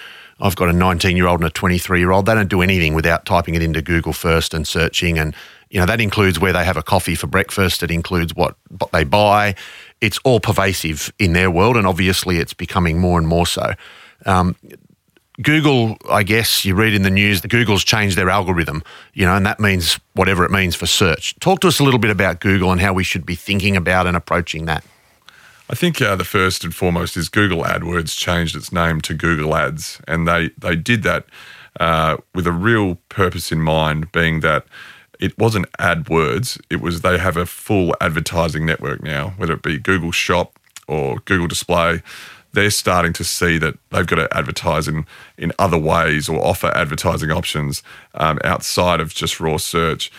I've 0.41 0.57
got 0.57 0.69
a 0.69 0.73
19 0.73 1.17
year 1.17 1.27
old 1.27 1.41
and 1.41 1.49
a 1.49 1.51
23 1.51 1.99
year 1.99 2.13
old. 2.13 2.27
They 2.27 2.35
don't 2.35 2.49
do 2.49 2.63
anything 2.63 2.95
without 2.95 3.27
typing 3.27 3.55
it 3.55 3.63
into 3.63 3.83
Google 3.83 4.13
first 4.13 4.55
and 4.55 4.67
searching. 4.67 5.19
And, 5.19 5.35
you 5.71 5.81
know, 5.81 5.87
that 5.87 6.01
includes 6.01 6.39
where 6.39 6.53
they 6.53 6.65
have 6.65 6.77
a 6.77 6.83
coffee 6.83 7.17
for 7.17 7.27
breakfast. 7.27 7.83
It 7.83 7.91
includes 7.91 8.35
what, 8.35 8.57
they 8.93 9.05
buy. 9.05 9.57
It's 10.01 10.19
all 10.25 10.39
pervasive 10.41 11.13
in 11.19 11.33
their 11.33 11.51
world. 11.51 11.77
And 11.77 11.87
obviously 11.87 12.39
it's 12.39 12.55
becoming 12.55 12.99
more 12.99 13.19
and 13.19 13.27
more 13.27 13.47
so. 13.47 13.73
Um, 14.25 14.55
Google, 15.43 15.97
I 16.09 16.23
guess 16.23 16.65
you 16.65 16.75
read 16.75 16.95
in 16.95 17.03
the 17.03 17.11
news 17.11 17.41
that 17.43 17.49
Google's 17.49 17.85
changed 17.85 18.17
their 18.17 18.31
algorithm, 18.31 18.83
you 19.15 19.27
know, 19.27 19.35
and 19.35 19.45
that 19.47 19.61
means 19.61 19.99
whatever 20.15 20.45
it 20.45 20.51
means 20.51 20.75
for 20.75 20.87
search. 20.87 21.39
Talk 21.41 21.61
to 21.61 21.69
us 21.69 21.79
a 21.79 21.85
little 21.85 22.01
bit 22.01 22.11
about 22.11 22.41
Google 22.41 22.71
and 22.71 22.81
how 22.81 22.93
we 22.93 23.05
should 23.05 23.27
be 23.27 23.35
thinking 23.35 23.77
about 23.77 24.07
and 24.07 24.17
approaching 24.17 24.67
that. 24.67 24.85
I 25.71 25.75
think 25.75 26.03
uh, 26.03 26.17
the 26.17 26.25
first 26.25 26.65
and 26.65 26.75
foremost 26.75 27.17
is 27.17 27.29
Google 27.29 27.63
AdWords 27.63 28.17
changed 28.17 28.55
its 28.55 28.73
name 28.73 29.01
to 29.03 29.15
Google 29.15 29.57
Ads, 29.57 30.01
and 30.07 30.29
they 30.29 30.51
they 30.59 30.77
did 30.77 31.03
that 31.05 31.25
uh, 31.81 32.19
with 32.35 32.47
a 32.47 32.53
real 32.53 32.97
purpose 33.09 33.51
in 33.51 33.61
mind, 33.61 34.13
being 34.13 34.41
that 34.41 34.67
it 35.19 35.39
wasn't 35.39 35.71
AdWords; 35.79 36.61
it 36.69 36.83
was 36.83 37.01
they 37.01 37.17
have 37.17 37.39
a 37.39 37.47
full 37.47 37.95
advertising 38.03 38.67
network 38.67 39.03
now, 39.03 39.35
whether 39.39 39.55
it 39.55 39.63
be 39.63 39.79
Google 39.79 40.13
Shop 40.13 40.59
or 40.87 41.21
Google 41.25 41.47
Display. 41.47 42.03
They're 42.53 42.71
starting 42.71 43.13
to 43.15 43.25
see 43.25 43.59
that 43.59 43.75
they've 43.91 44.07
got 44.07 44.17
to 44.17 44.37
advertise 44.37 44.89
in, 44.89 45.07
in 45.39 45.53
other 45.59 45.79
ways 45.79 46.29
or 46.29 46.45
offer 46.45 46.69
advertising 46.75 47.31
options 47.31 47.83
um, 48.15 48.39
outside 48.45 49.01
of 49.01 49.15
just 49.15 49.41
raw 49.41 49.57
search 49.57 50.11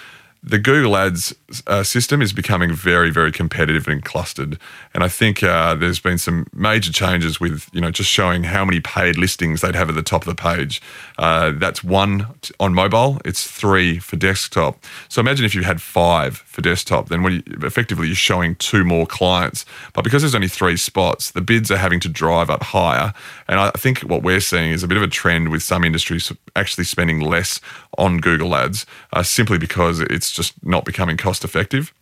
the 0.45 0.59
Google 0.59 0.97
Ads 0.97 1.33
uh, 1.67 1.83
system 1.83 2.21
is 2.21 2.33
becoming 2.33 2.73
very, 2.73 3.09
very 3.09 3.31
competitive 3.31 3.87
and 3.87 4.03
clustered, 4.03 4.59
and 4.93 5.01
I 5.01 5.07
think 5.07 5.41
uh, 5.41 5.73
there's 5.75 6.01
been 6.01 6.17
some 6.17 6.47
major 6.53 6.91
changes 6.91 7.39
with 7.39 7.69
you 7.71 7.79
know 7.79 7.91
just 7.91 8.09
showing 8.09 8.43
how 8.43 8.65
many 8.65 8.81
paid 8.81 9.17
listings 9.17 9.61
they'd 9.61 9.75
have 9.75 9.87
at 9.87 9.95
the 9.95 10.03
top 10.03 10.23
of 10.23 10.27
the 10.27 10.35
page. 10.35 10.81
Uh, 11.17 11.51
that's 11.55 11.83
one 11.83 12.27
on 12.59 12.73
mobile. 12.73 13.19
It's 13.23 13.45
three 13.45 13.99
for 13.99 14.15
desktop. 14.15 14.83
So 15.09 15.19
imagine 15.19 15.45
if 15.45 15.53
you 15.53 15.63
had 15.63 15.81
five 15.81 16.37
for 16.37 16.61
desktop, 16.61 17.09
then 17.09 17.23
when 17.23 17.33
you, 17.33 17.43
effectively 17.61 18.07
you're 18.07 18.15
showing 18.15 18.55
two 18.55 18.83
more 18.83 19.05
clients. 19.05 19.65
But 19.93 20.03
because 20.03 20.21
there's 20.21 20.35
only 20.35 20.47
three 20.47 20.77
spots, 20.77 21.31
the 21.31 21.41
bids 21.41 21.69
are 21.71 21.77
having 21.77 21.99
to 22.01 22.09
drive 22.09 22.49
up 22.49 22.63
higher. 22.63 23.13
And 23.47 23.59
I 23.59 23.69
think 23.71 23.99
what 23.99 24.23
we're 24.23 24.39
seeing 24.39 24.71
is 24.71 24.83
a 24.83 24.87
bit 24.87 24.97
of 24.97 25.03
a 25.03 25.07
trend 25.07 25.49
with 25.49 25.63
some 25.63 25.83
industries 25.83 26.31
actually 26.55 26.85
spending 26.85 27.19
less 27.19 27.61
on 27.97 28.17
Google 28.17 28.55
Ads 28.55 28.85
uh, 29.13 29.23
simply 29.23 29.57
because 29.57 29.99
it's 29.99 30.31
just 30.31 30.53
not 30.63 30.85
becoming 30.85 31.17
cost 31.17 31.43
effective. 31.43 31.93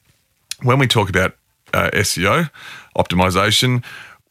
When 0.64 0.80
we 0.80 0.88
talk 0.88 1.10
about 1.10 1.36
uh, 1.74 1.90
SEO 1.94 2.50
optimization, 2.98 3.84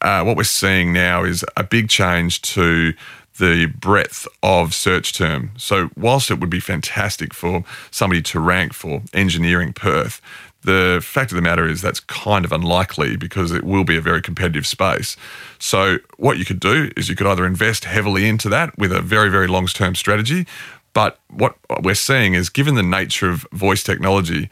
uh, 0.02 0.22
what 0.22 0.36
we're 0.36 0.44
seeing 0.44 0.92
now 0.92 1.24
is 1.24 1.44
a 1.56 1.64
big 1.64 1.88
change 1.88 2.40
to 2.42 2.94
the 3.40 3.66
breadth 3.66 4.28
of 4.42 4.72
search 4.72 5.12
term. 5.12 5.50
So, 5.56 5.90
whilst 5.96 6.30
it 6.30 6.38
would 6.38 6.50
be 6.50 6.60
fantastic 6.60 7.34
for 7.34 7.64
somebody 7.90 8.22
to 8.22 8.38
rank 8.38 8.72
for 8.72 9.02
engineering 9.12 9.72
Perth, 9.72 10.20
the 10.62 11.00
fact 11.02 11.32
of 11.32 11.36
the 11.36 11.42
matter 11.42 11.66
is 11.66 11.80
that's 11.80 12.00
kind 12.00 12.44
of 12.44 12.52
unlikely 12.52 13.16
because 13.16 13.50
it 13.50 13.64
will 13.64 13.82
be 13.82 13.96
a 13.96 14.00
very 14.02 14.20
competitive 14.20 14.66
space. 14.66 15.16
So, 15.58 15.98
what 16.18 16.38
you 16.38 16.44
could 16.44 16.60
do 16.60 16.90
is 16.96 17.08
you 17.08 17.16
could 17.16 17.26
either 17.26 17.46
invest 17.46 17.84
heavily 17.84 18.28
into 18.28 18.48
that 18.50 18.76
with 18.78 18.92
a 18.92 19.00
very, 19.00 19.30
very 19.30 19.48
long 19.48 19.66
term 19.66 19.94
strategy. 19.94 20.46
But 20.92 21.18
what 21.28 21.56
we're 21.82 21.94
seeing 21.94 22.34
is, 22.34 22.48
given 22.48 22.74
the 22.74 22.82
nature 22.82 23.30
of 23.30 23.46
voice 23.52 23.82
technology, 23.82 24.50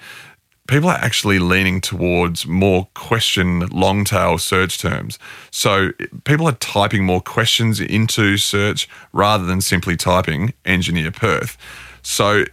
people 0.69 0.89
are 0.91 0.99
actually 0.99 1.39
leaning 1.41 1.81
towards 1.81 2.47
more 2.47 2.89
question 2.95 3.67
long 3.69 4.05
tail 4.05 4.39
search 4.39 4.79
terms. 4.79 5.19
So 5.51 5.91
people 6.25 6.47
are 6.47 6.53
typing 6.53 7.05
more 7.05 7.21
questions 7.21 7.81
into 7.81 8.37
search 8.37 8.89
rather 9.13 9.45
than 9.45 9.61
simply 9.61 9.97
typing 9.97 10.53
engineer 10.65 11.11
Perth. 11.11 11.57
So 12.03 12.45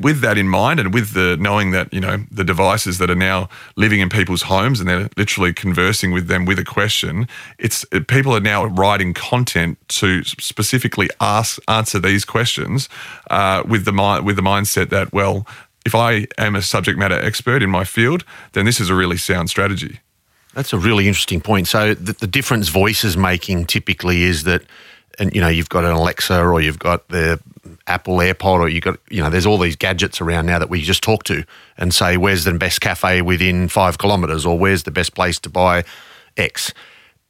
with 0.00 0.20
that 0.20 0.36
in 0.36 0.48
mind 0.48 0.80
and 0.80 0.92
with 0.92 1.12
the 1.14 1.36
knowing 1.38 1.70
that 1.70 1.92
you 1.92 2.00
know 2.00 2.24
the 2.30 2.44
devices 2.44 2.98
that 2.98 3.10
are 3.10 3.14
now 3.14 3.48
living 3.76 4.00
in 4.00 4.08
people's 4.08 4.42
homes 4.42 4.80
and 4.80 4.88
they're 4.88 5.08
literally 5.16 5.52
conversing 5.52 6.12
with 6.12 6.28
them 6.28 6.44
with 6.44 6.58
a 6.58 6.64
question 6.64 7.26
it's 7.58 7.84
people 8.06 8.34
are 8.34 8.40
now 8.40 8.66
writing 8.66 9.14
content 9.14 9.78
to 9.88 10.22
specifically 10.24 11.08
ask 11.20 11.58
answer 11.68 11.98
these 11.98 12.24
questions 12.24 12.88
uh, 13.30 13.62
with 13.66 13.84
the 13.84 13.92
mind 13.92 14.26
with 14.26 14.36
the 14.36 14.42
mindset 14.42 14.90
that 14.90 15.12
well 15.12 15.46
if 15.88 15.94
I 15.94 16.26
am 16.36 16.54
a 16.54 16.60
subject 16.60 16.98
matter 16.98 17.18
expert 17.18 17.62
in 17.62 17.70
my 17.70 17.84
field, 17.84 18.22
then 18.52 18.66
this 18.66 18.78
is 18.78 18.90
a 18.90 18.94
really 18.94 19.16
sound 19.16 19.48
strategy. 19.48 20.00
That's 20.52 20.74
a 20.74 20.78
really 20.78 21.08
interesting 21.08 21.40
point. 21.40 21.66
So 21.66 21.94
the, 21.94 22.12
the 22.12 22.26
difference 22.26 22.68
voice 22.68 23.04
is 23.04 23.16
making 23.16 23.64
typically 23.64 24.22
is 24.22 24.44
that, 24.44 24.62
and 25.18 25.34
you 25.34 25.40
know, 25.40 25.48
you've 25.48 25.70
got 25.70 25.84
an 25.84 25.92
Alexa 25.92 26.38
or 26.38 26.60
you've 26.60 26.78
got 26.78 27.08
the 27.08 27.40
Apple 27.86 28.18
AirPod 28.18 28.60
or 28.60 28.68
you've 28.68 28.84
got, 28.84 28.98
you 29.08 29.22
know, 29.22 29.30
there's 29.30 29.46
all 29.46 29.56
these 29.56 29.76
gadgets 29.76 30.20
around 30.20 30.44
now 30.44 30.58
that 30.58 30.68
we 30.68 30.82
just 30.82 31.02
talk 31.02 31.24
to 31.24 31.42
and 31.78 31.94
say, 31.94 32.18
where's 32.18 32.44
the 32.44 32.52
best 32.52 32.82
cafe 32.82 33.22
within 33.22 33.68
five 33.68 33.96
kilometres 33.96 34.44
or 34.44 34.58
where's 34.58 34.82
the 34.82 34.90
best 34.90 35.14
place 35.14 35.38
to 35.38 35.48
buy 35.48 35.84
X. 36.36 36.74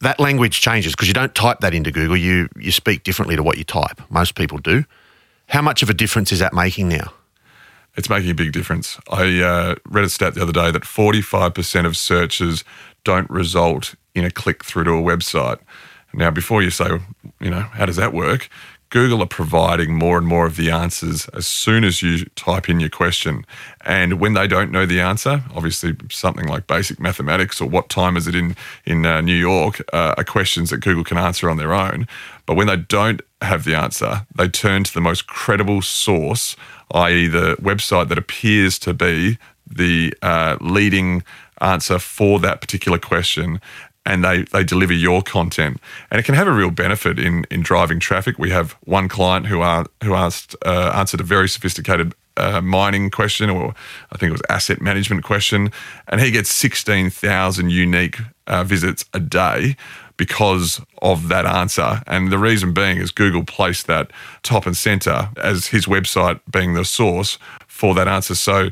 That 0.00 0.18
language 0.18 0.60
changes 0.60 0.94
because 0.94 1.06
you 1.06 1.14
don't 1.14 1.34
type 1.34 1.60
that 1.60 1.74
into 1.74 1.92
Google. 1.92 2.16
You 2.16 2.48
you 2.56 2.72
speak 2.72 3.04
differently 3.04 3.36
to 3.36 3.42
what 3.42 3.56
you 3.56 3.64
type. 3.64 4.00
Most 4.10 4.34
people 4.34 4.58
do. 4.58 4.84
How 5.48 5.62
much 5.62 5.82
of 5.82 5.90
a 5.90 5.94
difference 5.94 6.32
is 6.32 6.40
that 6.40 6.52
making 6.52 6.88
now? 6.88 7.12
It's 7.96 8.08
making 8.08 8.30
a 8.30 8.34
big 8.34 8.52
difference. 8.52 8.98
I 9.10 9.40
uh, 9.40 9.74
read 9.86 10.04
a 10.04 10.08
stat 10.08 10.34
the 10.34 10.42
other 10.42 10.52
day 10.52 10.70
that 10.70 10.82
45% 10.82 11.86
of 11.86 11.96
searches 11.96 12.64
don't 13.04 13.28
result 13.30 13.94
in 14.14 14.24
a 14.24 14.30
click 14.30 14.64
through 14.64 14.84
to 14.84 14.90
a 14.92 15.02
website. 15.02 15.58
Now, 16.12 16.30
before 16.30 16.62
you 16.62 16.70
say, 16.70 16.88
you 17.40 17.50
know, 17.50 17.60
how 17.60 17.86
does 17.86 17.96
that 17.96 18.12
work? 18.12 18.48
Google 18.90 19.22
are 19.22 19.26
providing 19.26 19.94
more 19.94 20.16
and 20.16 20.26
more 20.26 20.46
of 20.46 20.56
the 20.56 20.70
answers 20.70 21.28
as 21.28 21.46
soon 21.46 21.84
as 21.84 22.00
you 22.00 22.24
type 22.36 22.70
in 22.70 22.80
your 22.80 22.88
question. 22.88 23.44
And 23.84 24.18
when 24.18 24.32
they 24.32 24.46
don't 24.46 24.72
know 24.72 24.86
the 24.86 25.00
answer, 25.00 25.42
obviously 25.54 25.94
something 26.10 26.46
like 26.46 26.66
basic 26.66 26.98
mathematics 26.98 27.60
or 27.60 27.68
what 27.68 27.90
time 27.90 28.16
is 28.16 28.26
it 28.26 28.34
in, 28.34 28.56
in 28.86 29.04
uh, 29.04 29.20
New 29.20 29.34
York 29.34 29.82
uh, 29.92 30.14
are 30.16 30.24
questions 30.24 30.70
that 30.70 30.78
Google 30.78 31.04
can 31.04 31.18
answer 31.18 31.50
on 31.50 31.58
their 31.58 31.74
own. 31.74 32.08
But 32.46 32.54
when 32.54 32.66
they 32.66 32.76
don't 32.76 33.20
have 33.42 33.64
the 33.64 33.74
answer, 33.74 34.26
they 34.34 34.48
turn 34.48 34.84
to 34.84 34.94
the 34.94 35.02
most 35.02 35.26
credible 35.26 35.82
source, 35.82 36.56
i.e., 36.92 37.26
the 37.26 37.56
website 37.56 38.08
that 38.08 38.18
appears 38.18 38.78
to 38.78 38.94
be 38.94 39.38
the 39.66 40.14
uh, 40.22 40.56
leading 40.60 41.22
answer 41.60 41.98
for 41.98 42.38
that 42.38 42.60
particular 42.60 42.98
question 42.98 43.60
and 44.08 44.24
they, 44.24 44.42
they 44.44 44.64
deliver 44.64 44.94
your 44.94 45.22
content. 45.22 45.78
And 46.10 46.18
it 46.18 46.24
can 46.24 46.34
have 46.34 46.48
a 46.48 46.52
real 46.52 46.70
benefit 46.70 47.18
in, 47.18 47.44
in 47.50 47.60
driving 47.60 48.00
traffic. 48.00 48.38
We 48.38 48.50
have 48.50 48.72
one 48.84 49.06
client 49.06 49.46
who, 49.46 49.60
are, 49.60 49.84
who 50.02 50.14
asked, 50.14 50.56
uh, 50.64 50.92
answered 50.94 51.20
a 51.20 51.24
very 51.24 51.48
sophisticated 51.48 52.14
uh, 52.38 52.62
mining 52.62 53.10
question, 53.10 53.50
or 53.50 53.74
I 54.10 54.16
think 54.16 54.30
it 54.30 54.32
was 54.32 54.42
asset 54.48 54.80
management 54.80 55.24
question, 55.24 55.70
and 56.06 56.20
he 56.20 56.30
gets 56.30 56.50
16,000 56.50 57.70
unique 57.70 58.18
uh, 58.46 58.64
visits 58.64 59.04
a 59.12 59.20
day 59.20 59.76
because 60.16 60.80
of 61.02 61.28
that 61.28 61.44
answer. 61.44 62.02
And 62.06 62.32
the 62.32 62.38
reason 62.38 62.72
being 62.72 62.96
is 62.96 63.10
Google 63.10 63.44
placed 63.44 63.86
that 63.88 64.10
top 64.42 64.66
and 64.66 64.76
center 64.76 65.30
as 65.36 65.66
his 65.66 65.86
website 65.86 66.40
being 66.50 66.74
the 66.74 66.84
source 66.84 67.38
for 67.78 67.94
that 67.94 68.08
answer. 68.08 68.34
So 68.34 68.70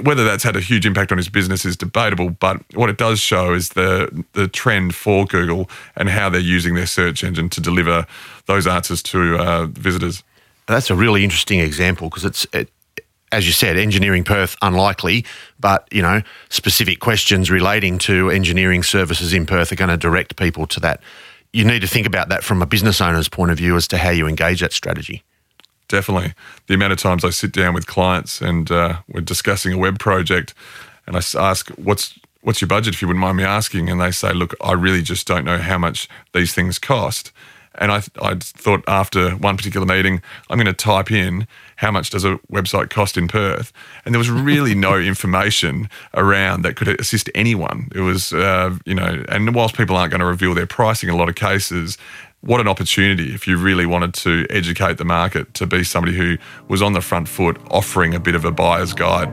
whether 0.00 0.24
that's 0.24 0.42
had 0.42 0.56
a 0.56 0.60
huge 0.60 0.86
impact 0.86 1.12
on 1.12 1.18
his 1.18 1.28
business 1.28 1.66
is 1.66 1.76
debatable, 1.76 2.30
but 2.30 2.62
what 2.74 2.88
it 2.88 2.96
does 2.96 3.20
show 3.20 3.52
is 3.52 3.70
the 3.70 4.24
the 4.32 4.48
trend 4.48 4.94
for 4.94 5.26
Google 5.26 5.68
and 5.96 6.08
how 6.08 6.30
they're 6.30 6.40
using 6.40 6.74
their 6.74 6.86
search 6.86 7.22
engine 7.22 7.50
to 7.50 7.60
deliver 7.60 8.06
those 8.46 8.66
answers 8.66 9.02
to 9.02 9.36
uh, 9.36 9.66
visitors. 9.66 10.24
That's 10.66 10.88
a 10.88 10.94
really 10.94 11.24
interesting 11.24 11.60
example 11.60 12.08
because 12.08 12.24
it's. 12.24 12.46
It, 12.54 12.70
as 13.30 13.46
you 13.46 13.52
said, 13.52 13.78
engineering 13.78 14.24
Perth 14.24 14.56
unlikely, 14.60 15.24
but 15.58 15.88
you 15.90 16.02
know 16.02 16.20
specific 16.50 17.00
questions 17.00 17.50
relating 17.50 17.96
to 17.98 18.30
engineering 18.30 18.82
services 18.82 19.32
in 19.32 19.46
Perth 19.46 19.72
are 19.72 19.76
going 19.76 19.88
to 19.88 19.96
direct 19.96 20.36
people 20.36 20.66
to 20.66 20.80
that. 20.80 21.00
You 21.52 21.64
need 21.64 21.80
to 21.80 21.86
think 21.86 22.06
about 22.06 22.28
that 22.28 22.44
from 22.44 22.60
a 22.60 22.66
business 22.66 23.00
owner's 23.00 23.30
point 23.30 23.50
of 23.50 23.56
view 23.56 23.74
as 23.76 23.88
to 23.88 23.98
how 23.98 24.10
you 24.10 24.26
engage 24.26 24.60
that 24.60 24.72
strategy 24.72 25.22
definitely. 25.92 26.32
The 26.66 26.74
amount 26.74 26.94
of 26.94 26.98
times 26.98 27.24
I 27.24 27.30
sit 27.30 27.52
down 27.52 27.74
with 27.74 27.86
clients 27.86 28.40
and 28.40 28.70
uh, 28.70 28.96
we're 29.08 29.20
discussing 29.20 29.74
a 29.74 29.78
web 29.78 29.98
project, 29.98 30.54
and 31.06 31.16
I 31.16 31.20
ask, 31.38 31.68
"What's 31.70 32.18
what's 32.40 32.60
your 32.60 32.68
budget?" 32.68 32.94
If 32.94 33.02
you 33.02 33.08
wouldn't 33.08 33.20
mind 33.20 33.36
me 33.36 33.44
asking, 33.44 33.90
and 33.90 34.00
they 34.00 34.10
say, 34.10 34.32
"Look, 34.32 34.54
I 34.62 34.72
really 34.72 35.02
just 35.02 35.26
don't 35.26 35.44
know 35.44 35.58
how 35.58 35.78
much 35.78 36.08
these 36.32 36.54
things 36.54 36.78
cost." 36.78 37.30
And 37.76 37.90
I, 37.90 38.02
I 38.20 38.34
thought 38.34 38.84
after 38.86 39.30
one 39.30 39.56
particular 39.56 39.86
meeting, 39.86 40.20
I'm 40.50 40.58
going 40.58 40.66
to 40.66 40.74
type 40.74 41.10
in 41.10 41.46
how 41.76 41.90
much 41.90 42.10
does 42.10 42.22
a 42.22 42.36
website 42.52 42.90
cost 42.90 43.16
in 43.16 43.28
Perth, 43.28 43.72
and 44.04 44.14
there 44.14 44.18
was 44.18 44.30
really 44.30 44.74
no 44.74 44.98
information 45.12 45.90
around 46.14 46.62
that 46.62 46.76
could 46.76 46.88
assist 47.00 47.30
anyone. 47.34 47.90
It 47.94 48.00
was, 48.00 48.32
uh, 48.32 48.76
you 48.86 48.94
know, 48.94 49.24
and 49.28 49.54
whilst 49.54 49.76
people 49.76 49.96
aren't 49.96 50.10
going 50.10 50.20
to 50.20 50.26
reveal 50.26 50.54
their 50.54 50.66
pricing 50.66 51.10
in 51.10 51.14
a 51.14 51.18
lot 51.18 51.28
of 51.28 51.34
cases, 51.34 51.98
what 52.42 52.60
an 52.60 52.66
opportunity 52.66 53.32
if 53.32 53.46
you 53.46 53.56
really 53.56 53.86
wanted 53.86 54.12
to 54.12 54.44
educate 54.50 54.98
the 54.98 55.04
market 55.04 55.54
to 55.54 55.64
be 55.64 55.84
somebody 55.84 56.16
who 56.16 56.36
was 56.66 56.82
on 56.82 56.92
the 56.92 57.00
front 57.00 57.28
foot 57.28 57.56
offering 57.70 58.14
a 58.14 58.20
bit 58.20 58.34
of 58.34 58.44
a 58.44 58.50
buyer's 58.50 58.92
guide. 58.92 59.30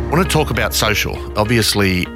I 0.00 0.10
want 0.10 0.26
to 0.26 0.32
talk 0.32 0.50
about 0.50 0.72
social. 0.72 1.38
Obviously, 1.38 2.06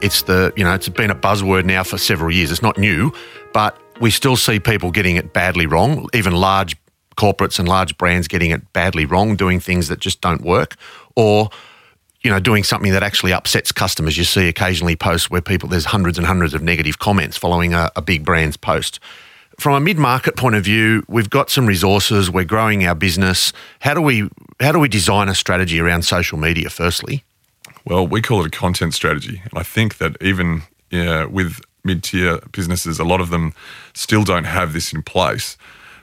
it's 0.00 0.22
the 0.22 0.52
you 0.56 0.62
know 0.62 0.72
it's 0.72 0.88
been 0.88 1.10
a 1.10 1.16
buzzword 1.16 1.64
now 1.64 1.82
for 1.82 1.98
several 1.98 2.32
years. 2.32 2.52
It's 2.52 2.62
not 2.62 2.78
new, 2.78 3.12
but 3.52 3.76
we 4.00 4.10
still 4.10 4.36
see 4.36 4.60
people 4.60 4.90
getting 4.90 5.16
it 5.16 5.32
badly 5.32 5.66
wrong, 5.66 6.08
even 6.14 6.34
large 6.34 6.76
corporates 7.16 7.58
and 7.58 7.68
large 7.68 7.98
brands 7.98 8.28
getting 8.28 8.50
it 8.50 8.72
badly 8.72 9.04
wrong, 9.04 9.36
doing 9.36 9.60
things 9.60 9.88
that 9.88 9.98
just 9.98 10.20
don't 10.20 10.42
work, 10.42 10.76
or 11.16 11.50
you 12.22 12.30
know, 12.30 12.40
doing 12.40 12.64
something 12.64 12.92
that 12.92 13.02
actually 13.02 13.32
upsets 13.32 13.70
customers. 13.70 14.16
You 14.18 14.24
see 14.24 14.48
occasionally 14.48 14.96
posts 14.96 15.30
where 15.30 15.40
people 15.40 15.68
there's 15.68 15.86
hundreds 15.86 16.18
and 16.18 16.26
hundreds 16.26 16.54
of 16.54 16.62
negative 16.62 16.98
comments 16.98 17.36
following 17.36 17.74
a, 17.74 17.90
a 17.96 18.02
big 18.02 18.24
brand's 18.24 18.56
post. 18.56 19.00
From 19.58 19.74
a 19.74 19.80
mid-market 19.80 20.36
point 20.36 20.54
of 20.54 20.64
view, 20.64 21.02
we've 21.08 21.30
got 21.30 21.50
some 21.50 21.66
resources. 21.66 22.30
We're 22.30 22.44
growing 22.44 22.86
our 22.86 22.94
business. 22.94 23.52
How 23.80 23.94
do 23.94 24.00
we 24.00 24.28
how 24.60 24.72
do 24.72 24.78
we 24.78 24.88
design 24.88 25.28
a 25.28 25.34
strategy 25.34 25.80
around 25.80 26.02
social 26.02 26.38
media? 26.38 26.70
Firstly, 26.70 27.24
well, 27.84 28.06
we 28.06 28.22
call 28.22 28.44
it 28.44 28.46
a 28.46 28.50
content 28.50 28.94
strategy, 28.94 29.42
and 29.42 29.58
I 29.58 29.64
think 29.64 29.98
that 29.98 30.16
even 30.20 30.62
yeah, 30.90 31.24
with 31.24 31.60
mid 31.88 32.02
tier 32.04 32.38
businesses, 32.52 33.00
a 33.00 33.04
lot 33.04 33.20
of 33.20 33.30
them 33.30 33.52
still 33.94 34.24
don't 34.24 34.44
have 34.44 34.72
this 34.72 34.92
in 34.92 35.02
place. 35.02 35.56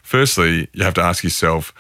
Firstly, 0.03 0.67
you 0.73 0.83
have 0.83 0.93
to 0.95 1.01
ask 1.01 1.23
yourself, 1.23 1.73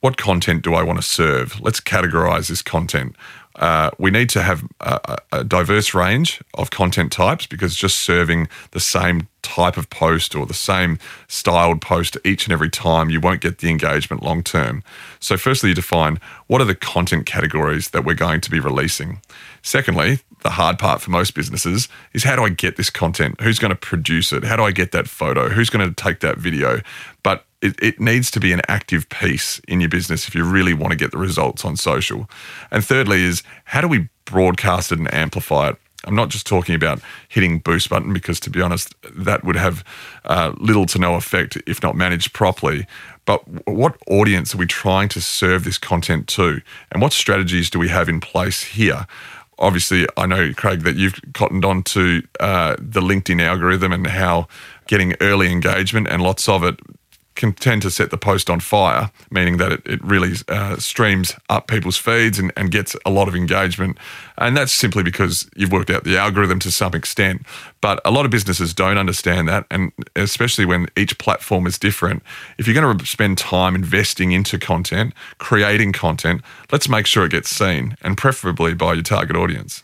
what 0.00 0.16
content 0.16 0.62
do 0.62 0.74
I 0.74 0.82
want 0.82 0.98
to 0.98 1.06
serve? 1.06 1.60
Let's 1.60 1.80
categorize 1.80 2.48
this 2.48 2.62
content. 2.62 3.16
Uh, 3.56 3.90
we 3.98 4.12
need 4.12 4.30
to 4.30 4.40
have 4.40 4.64
a, 4.80 5.18
a, 5.32 5.42
diverse 5.42 5.92
range 5.92 6.40
of 6.54 6.70
content 6.70 7.10
types 7.10 7.44
because 7.44 7.74
just 7.74 7.98
serving 7.98 8.48
the 8.70 8.78
same 8.78 9.26
type 9.42 9.76
of 9.76 9.90
post 9.90 10.36
or 10.36 10.46
the 10.46 10.54
same 10.54 10.96
styled 11.26 11.80
post 11.80 12.16
each 12.24 12.46
and 12.46 12.52
every 12.52 12.70
time, 12.70 13.10
you 13.10 13.20
won't 13.20 13.40
get 13.40 13.58
the 13.58 13.68
engagement 13.68 14.22
long 14.22 14.44
term. 14.44 14.84
So, 15.18 15.36
firstly, 15.36 15.70
you 15.70 15.74
define 15.74 16.20
what 16.46 16.60
are 16.60 16.66
the 16.66 16.76
content 16.76 17.26
categories 17.26 17.90
that 17.90 18.04
we're 18.04 18.14
going 18.14 18.40
to 18.42 18.50
be 18.50 18.60
releasing. 18.60 19.20
Secondly, 19.62 20.20
the 20.42 20.50
hard 20.50 20.78
part 20.78 21.00
for 21.00 21.10
most 21.10 21.34
businesses 21.34 21.88
is 22.12 22.24
how 22.24 22.36
do 22.36 22.44
I 22.44 22.48
get 22.48 22.76
this 22.76 22.90
content? 22.90 23.40
Who's 23.40 23.58
going 23.58 23.70
to 23.70 23.76
produce 23.76 24.32
it? 24.32 24.44
How 24.44 24.56
do 24.56 24.62
I 24.62 24.72
get 24.72 24.92
that 24.92 25.08
photo? 25.08 25.48
Who's 25.48 25.70
going 25.70 25.86
to 25.86 25.94
take 25.94 26.20
that 26.20 26.38
video? 26.38 26.80
But 27.22 27.44
it, 27.60 27.76
it, 27.82 28.00
needs 28.00 28.30
to 28.30 28.40
be 28.40 28.52
an 28.52 28.62
active 28.68 29.08
piece 29.08 29.60
in 29.66 29.80
your 29.80 29.88
business 29.88 30.28
if 30.28 30.34
you 30.34 30.44
really 30.44 30.74
want 30.74 30.92
to 30.92 30.96
get 30.96 31.10
the 31.10 31.18
results 31.18 31.64
on 31.64 31.76
social. 31.76 32.28
And 32.70 32.84
thirdly, 32.84 33.22
is 33.22 33.42
how 33.64 33.80
do 33.80 33.88
we 33.88 34.08
broadcast 34.24 34.92
it 34.92 34.98
and 34.98 35.12
amplify 35.12 35.70
it? 35.70 35.76
I'm 36.04 36.14
not 36.14 36.28
just 36.28 36.46
talking 36.46 36.76
about 36.76 37.00
hitting 37.28 37.58
boost 37.58 37.90
button 37.90 38.12
because, 38.12 38.38
to 38.40 38.50
be 38.50 38.60
honest, 38.60 38.94
that 39.12 39.44
would 39.44 39.56
have 39.56 39.84
uh, 40.24 40.52
little 40.58 40.86
to 40.86 40.98
no 40.98 41.16
effect 41.16 41.58
if 41.66 41.82
not 41.82 41.96
managed 41.96 42.32
properly. 42.32 42.86
But 43.24 43.42
what 43.66 43.96
audience 44.06 44.54
are 44.54 44.58
we 44.58 44.66
trying 44.66 45.08
to 45.10 45.20
serve 45.20 45.64
this 45.64 45.76
content 45.76 46.28
to? 46.28 46.60
And 46.92 47.02
what 47.02 47.12
strategies 47.12 47.68
do 47.68 47.78
we 47.78 47.88
have 47.88 48.08
in 48.08 48.20
place 48.20 48.62
here? 48.62 49.06
Obviously, 49.58 50.06
I 50.16 50.26
know, 50.26 50.52
Craig, 50.54 50.82
that 50.82 50.96
you've 50.96 51.20
cottoned 51.34 51.64
on 51.64 51.82
to 51.84 52.22
uh, 52.40 52.76
the 52.78 53.00
LinkedIn 53.00 53.40
algorithm 53.42 53.92
and 53.92 54.06
how 54.06 54.46
getting 54.86 55.14
early 55.20 55.50
engagement 55.50 56.08
and 56.08 56.22
lots 56.22 56.48
of 56.48 56.62
it 56.64 56.78
can 57.38 57.54
tend 57.54 57.80
to 57.82 57.90
set 57.90 58.10
the 58.10 58.18
post 58.18 58.50
on 58.50 58.60
fire, 58.60 59.10
meaning 59.30 59.56
that 59.56 59.72
it, 59.72 59.82
it 59.86 60.04
really 60.04 60.34
uh, 60.48 60.76
streams 60.76 61.34
up 61.48 61.68
people's 61.68 61.96
feeds 61.96 62.38
and, 62.38 62.52
and 62.56 62.70
gets 62.70 62.94
a 63.06 63.10
lot 63.10 63.28
of 63.28 63.34
engagement. 63.34 63.96
And 64.36 64.56
that's 64.56 64.72
simply 64.72 65.02
because 65.02 65.48
you've 65.56 65.72
worked 65.72 65.88
out 65.88 66.04
the 66.04 66.18
algorithm 66.18 66.58
to 66.58 66.70
some 66.70 66.94
extent. 66.94 67.46
But 67.80 68.00
a 68.04 68.10
lot 68.10 68.26
of 68.26 68.30
businesses 68.30 68.74
don't 68.74 68.98
understand 68.98 69.48
that. 69.48 69.64
And 69.70 69.92
especially 70.16 70.66
when 70.66 70.88
each 70.96 71.16
platform 71.18 71.66
is 71.66 71.78
different, 71.78 72.22
if 72.58 72.66
you're 72.66 72.74
going 72.74 72.98
to 72.98 73.06
spend 73.06 73.38
time 73.38 73.74
investing 73.74 74.32
into 74.32 74.58
content, 74.58 75.14
creating 75.38 75.92
content, 75.92 76.42
let's 76.70 76.88
make 76.88 77.06
sure 77.06 77.24
it 77.24 77.30
gets 77.30 77.48
seen 77.48 77.96
and 78.02 78.18
preferably 78.18 78.74
by 78.74 78.92
your 78.94 79.02
target 79.02 79.36
audience. 79.36 79.82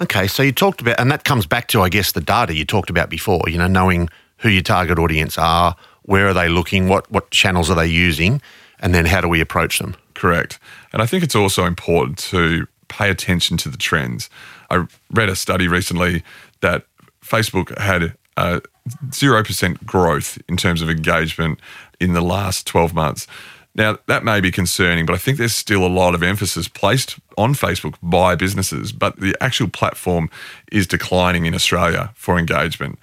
Okay, 0.00 0.26
so 0.26 0.42
you 0.42 0.52
talked 0.52 0.82
about, 0.82 1.00
and 1.00 1.10
that 1.10 1.24
comes 1.24 1.46
back 1.46 1.68
to, 1.68 1.80
I 1.80 1.88
guess, 1.88 2.12
the 2.12 2.20
data 2.20 2.54
you 2.54 2.66
talked 2.66 2.90
about 2.90 3.08
before, 3.08 3.42
you 3.46 3.56
know, 3.56 3.66
knowing 3.66 4.10
who 4.38 4.50
your 4.50 4.62
target 4.62 4.98
audience 4.98 5.38
are, 5.38 5.74
where 6.06 6.28
are 6.28 6.34
they 6.34 6.48
looking? 6.48 6.88
What 6.88 7.10
what 7.10 7.30
channels 7.30 7.70
are 7.70 7.76
they 7.76 7.86
using? 7.86 8.40
And 8.78 8.94
then 8.94 9.06
how 9.06 9.20
do 9.20 9.28
we 9.28 9.40
approach 9.40 9.78
them? 9.78 9.96
Correct. 10.14 10.58
And 10.92 11.02
I 11.02 11.06
think 11.06 11.22
it's 11.22 11.34
also 11.34 11.64
important 11.64 12.18
to 12.30 12.66
pay 12.88 13.10
attention 13.10 13.56
to 13.58 13.68
the 13.68 13.76
trends. 13.76 14.30
I 14.70 14.86
read 15.10 15.28
a 15.28 15.36
study 15.36 15.68
recently 15.68 16.22
that 16.60 16.84
Facebook 17.22 17.76
had 17.78 18.14
uh, 18.36 18.60
a 18.60 18.88
0% 19.08 19.84
growth 19.84 20.38
in 20.48 20.56
terms 20.56 20.82
of 20.82 20.90
engagement 20.90 21.58
in 22.00 22.12
the 22.12 22.20
last 22.20 22.66
12 22.66 22.94
months. 22.94 23.26
Now, 23.74 23.98
that 24.06 24.24
may 24.24 24.40
be 24.40 24.50
concerning, 24.50 25.04
but 25.04 25.14
I 25.14 25.18
think 25.18 25.36
there's 25.36 25.54
still 25.54 25.86
a 25.86 25.88
lot 25.88 26.14
of 26.14 26.22
emphasis 26.22 26.66
placed 26.66 27.18
on 27.36 27.52
Facebook 27.52 27.94
by 28.02 28.34
businesses, 28.34 28.90
but 28.90 29.20
the 29.20 29.36
actual 29.40 29.68
platform 29.68 30.30
is 30.72 30.86
declining 30.86 31.44
in 31.44 31.54
Australia 31.54 32.10
for 32.14 32.38
engagement. 32.38 32.98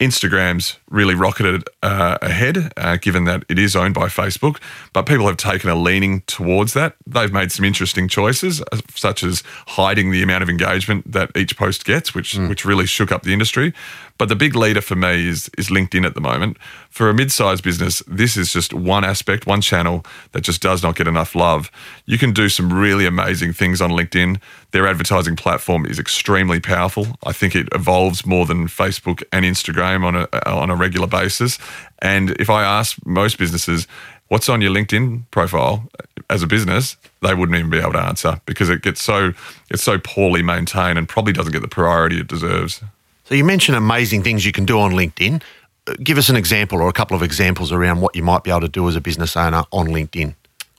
Instagram's 0.00 0.78
really 0.88 1.14
rocketed 1.14 1.64
uh, 1.82 2.18
ahead, 2.22 2.72
uh, 2.76 2.96
given 2.96 3.24
that 3.24 3.44
it 3.48 3.58
is 3.58 3.74
owned 3.74 3.94
by 3.94 4.06
Facebook. 4.06 4.58
But 4.92 5.06
people 5.06 5.26
have 5.26 5.36
taken 5.36 5.68
a 5.70 5.74
leaning 5.74 6.20
towards 6.22 6.72
that. 6.74 6.94
They've 7.04 7.32
made 7.32 7.50
some 7.50 7.64
interesting 7.64 8.06
choices, 8.06 8.62
uh, 8.72 8.80
such 8.94 9.24
as 9.24 9.42
hiding 9.66 10.12
the 10.12 10.22
amount 10.22 10.44
of 10.44 10.48
engagement 10.48 11.10
that 11.10 11.30
each 11.36 11.56
post 11.56 11.84
gets, 11.84 12.14
which 12.14 12.34
mm. 12.34 12.48
which 12.48 12.64
really 12.64 12.86
shook 12.86 13.10
up 13.10 13.22
the 13.22 13.32
industry. 13.32 13.74
But 14.18 14.28
the 14.28 14.36
big 14.36 14.56
leader 14.56 14.80
for 14.80 14.96
me 14.96 15.28
is 15.28 15.48
is 15.56 15.68
LinkedIn 15.68 16.04
at 16.04 16.14
the 16.14 16.20
moment. 16.20 16.56
For 16.90 17.08
a 17.08 17.14
mid-sized 17.14 17.62
business, 17.62 18.02
this 18.08 18.36
is 18.36 18.52
just 18.52 18.74
one 18.74 19.04
aspect, 19.04 19.46
one 19.46 19.60
channel 19.60 20.04
that 20.32 20.42
just 20.42 20.60
does 20.60 20.82
not 20.82 20.96
get 20.96 21.06
enough 21.06 21.34
love. 21.34 21.70
You 22.04 22.18
can 22.18 22.32
do 22.32 22.48
some 22.48 22.72
really 22.72 23.06
amazing 23.06 23.52
things 23.52 23.80
on 23.80 23.90
LinkedIn. 23.90 24.40
Their 24.72 24.88
advertising 24.88 25.36
platform 25.36 25.86
is 25.86 25.98
extremely 25.98 26.58
powerful. 26.58 27.06
I 27.24 27.32
think 27.32 27.54
it 27.54 27.68
evolves 27.72 28.26
more 28.26 28.44
than 28.44 28.66
Facebook 28.66 29.22
and 29.32 29.44
Instagram 29.44 30.04
on 30.04 30.16
a 30.16 30.50
on 30.50 30.70
a 30.70 30.76
regular 30.76 31.06
basis. 31.06 31.58
And 32.00 32.30
if 32.32 32.50
I 32.50 32.64
ask 32.64 32.98
most 33.06 33.38
businesses, 33.38 33.86
what's 34.28 34.48
on 34.48 34.60
your 34.60 34.72
LinkedIn 34.72 35.24
profile 35.30 35.88
as 36.30 36.42
a 36.42 36.46
business, 36.46 36.96
they 37.22 37.34
wouldn't 37.34 37.56
even 37.56 37.70
be 37.70 37.78
able 37.78 37.92
to 37.92 38.02
answer 38.02 38.40
because 38.46 38.68
it 38.68 38.82
gets 38.82 39.02
so 39.02 39.32
it's 39.70 39.82
so 39.82 39.98
poorly 39.98 40.42
maintained 40.42 40.98
and 40.98 41.08
probably 41.08 41.32
doesn't 41.32 41.52
get 41.52 41.62
the 41.62 41.68
priority 41.68 42.20
it 42.20 42.28
deserves. 42.28 42.82
So 43.28 43.34
you 43.34 43.44
mentioned 43.44 43.76
amazing 43.76 44.22
things 44.22 44.46
you 44.46 44.52
can 44.52 44.64
do 44.64 44.80
on 44.80 44.92
LinkedIn. 44.92 45.42
Uh, 45.86 45.94
give 46.02 46.16
us 46.16 46.30
an 46.30 46.36
example 46.36 46.80
or 46.80 46.88
a 46.88 46.94
couple 46.94 47.14
of 47.14 47.22
examples 47.22 47.70
around 47.70 48.00
what 48.00 48.16
you 48.16 48.22
might 48.22 48.42
be 48.42 48.50
able 48.50 48.62
to 48.62 48.68
do 48.68 48.88
as 48.88 48.96
a 48.96 49.02
business 49.02 49.36
owner 49.36 49.64
on 49.70 49.88
LinkedIn. 49.88 50.34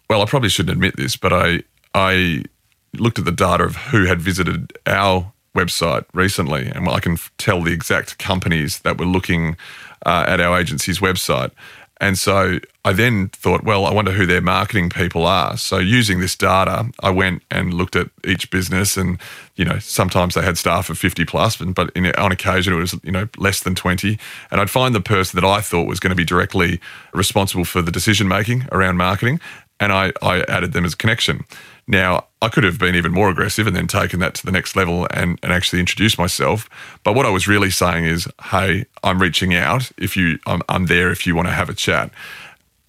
Well, 0.10 0.24
I 0.24 0.26
probably 0.26 0.50
shouldn't 0.50 0.74
admit 0.74 0.98
this, 0.98 1.16
but 1.16 1.32
I 1.32 1.62
I 1.94 2.44
looked 2.94 3.20
at 3.20 3.26
the 3.26 3.32
data 3.32 3.66
of 3.66 3.76
who 3.76 4.06
had 4.06 4.20
visited 4.20 4.74
our 4.88 5.32
website 5.56 6.06
recently, 6.12 6.66
and 6.66 6.90
I 6.90 7.00
can 7.00 7.18
tell 7.38 7.62
the 7.62 7.72
exact 7.72 8.18
companies 8.18 8.80
that 8.80 8.98
were 8.98 9.06
looking 9.06 9.56
uh, 10.08 10.26
at 10.28 10.40
our 10.40 10.60
agency's 10.60 10.98
website. 10.98 11.52
And 12.02 12.18
so 12.18 12.60
I 12.86 12.94
then 12.94 13.30
thought, 13.30 13.64
well, 13.64 13.86
I 13.86 13.94
wonder 13.94 14.12
who 14.12 14.26
their 14.26 14.42
marketing 14.42 14.90
people 14.90 15.26
are. 15.26 15.58
So 15.58 15.78
using 15.78 16.22
this 16.22 16.36
data, 16.36 16.90
I 17.02 17.10
went 17.10 17.44
and 17.52 17.74
looked 17.74 17.96
at 17.96 18.10
each 18.26 18.50
business, 18.50 18.96
and 18.96 19.20
you 19.56 19.66
know, 19.66 19.80
sometimes 19.80 20.36
they 20.36 20.42
had 20.42 20.58
staff 20.58 20.90
of 20.90 20.98
fifty 20.98 21.26
plus, 21.26 21.58
but 21.58 21.92
in, 21.96 22.06
on 22.16 22.32
occasion 22.32 22.74
it 22.74 22.78
was 22.78 22.96
you 23.04 23.12
know 23.12 23.28
less 23.38 23.62
than 23.62 23.76
twenty. 23.76 24.18
And 24.50 24.62
I'd 24.62 24.70
find 24.70 24.96
the 24.96 25.02
person 25.02 25.40
that 25.40 25.48
I 25.48 25.60
thought 25.62 25.88
was 25.88 26.00
going 26.00 26.12
to 26.12 26.16
be 26.16 26.24
directly 26.24 26.80
responsible 27.14 27.66
for 27.66 27.82
the 27.82 27.92
decision 27.92 28.28
making 28.28 28.68
around 28.72 28.98
marketing, 28.98 29.42
and 29.80 29.92
I, 29.92 30.12
I 30.22 30.42
added 30.42 30.74
them 30.74 30.86
as 30.86 30.94
a 30.94 30.98
connection. 30.98 31.46
Now, 31.88 32.26
I 32.42 32.50
could 32.50 32.64
have 32.64 32.78
been 32.78 32.96
even 32.96 33.12
more 33.12 33.30
aggressive 33.30 33.66
and 33.66 33.76
then 33.76 33.88
taken 33.88 34.20
that 34.20 34.36
to 34.36 34.46
the 34.46 34.52
next 34.52 34.76
level 34.76 35.08
and, 35.12 35.40
and 35.42 35.52
actually 35.52 35.80
introduced 35.80 36.18
myself. 36.18 36.70
But 37.04 37.16
what 37.16 37.26
I 37.26 37.30
was 37.30 37.48
really 37.48 37.72
saying 37.72 38.06
is, 38.06 38.28
hey, 38.44 38.86
I'm 39.04 39.20
reaching 39.20 39.56
out. 39.56 39.92
If 39.98 40.16
you, 40.16 40.38
I'm, 40.46 40.62
I'm 40.70 40.86
there 40.86 41.12
if 41.12 41.26
you 41.26 41.36
want 41.36 41.48
to 41.48 41.54
have 41.54 41.70
a 41.70 41.74
chat. 41.74 42.12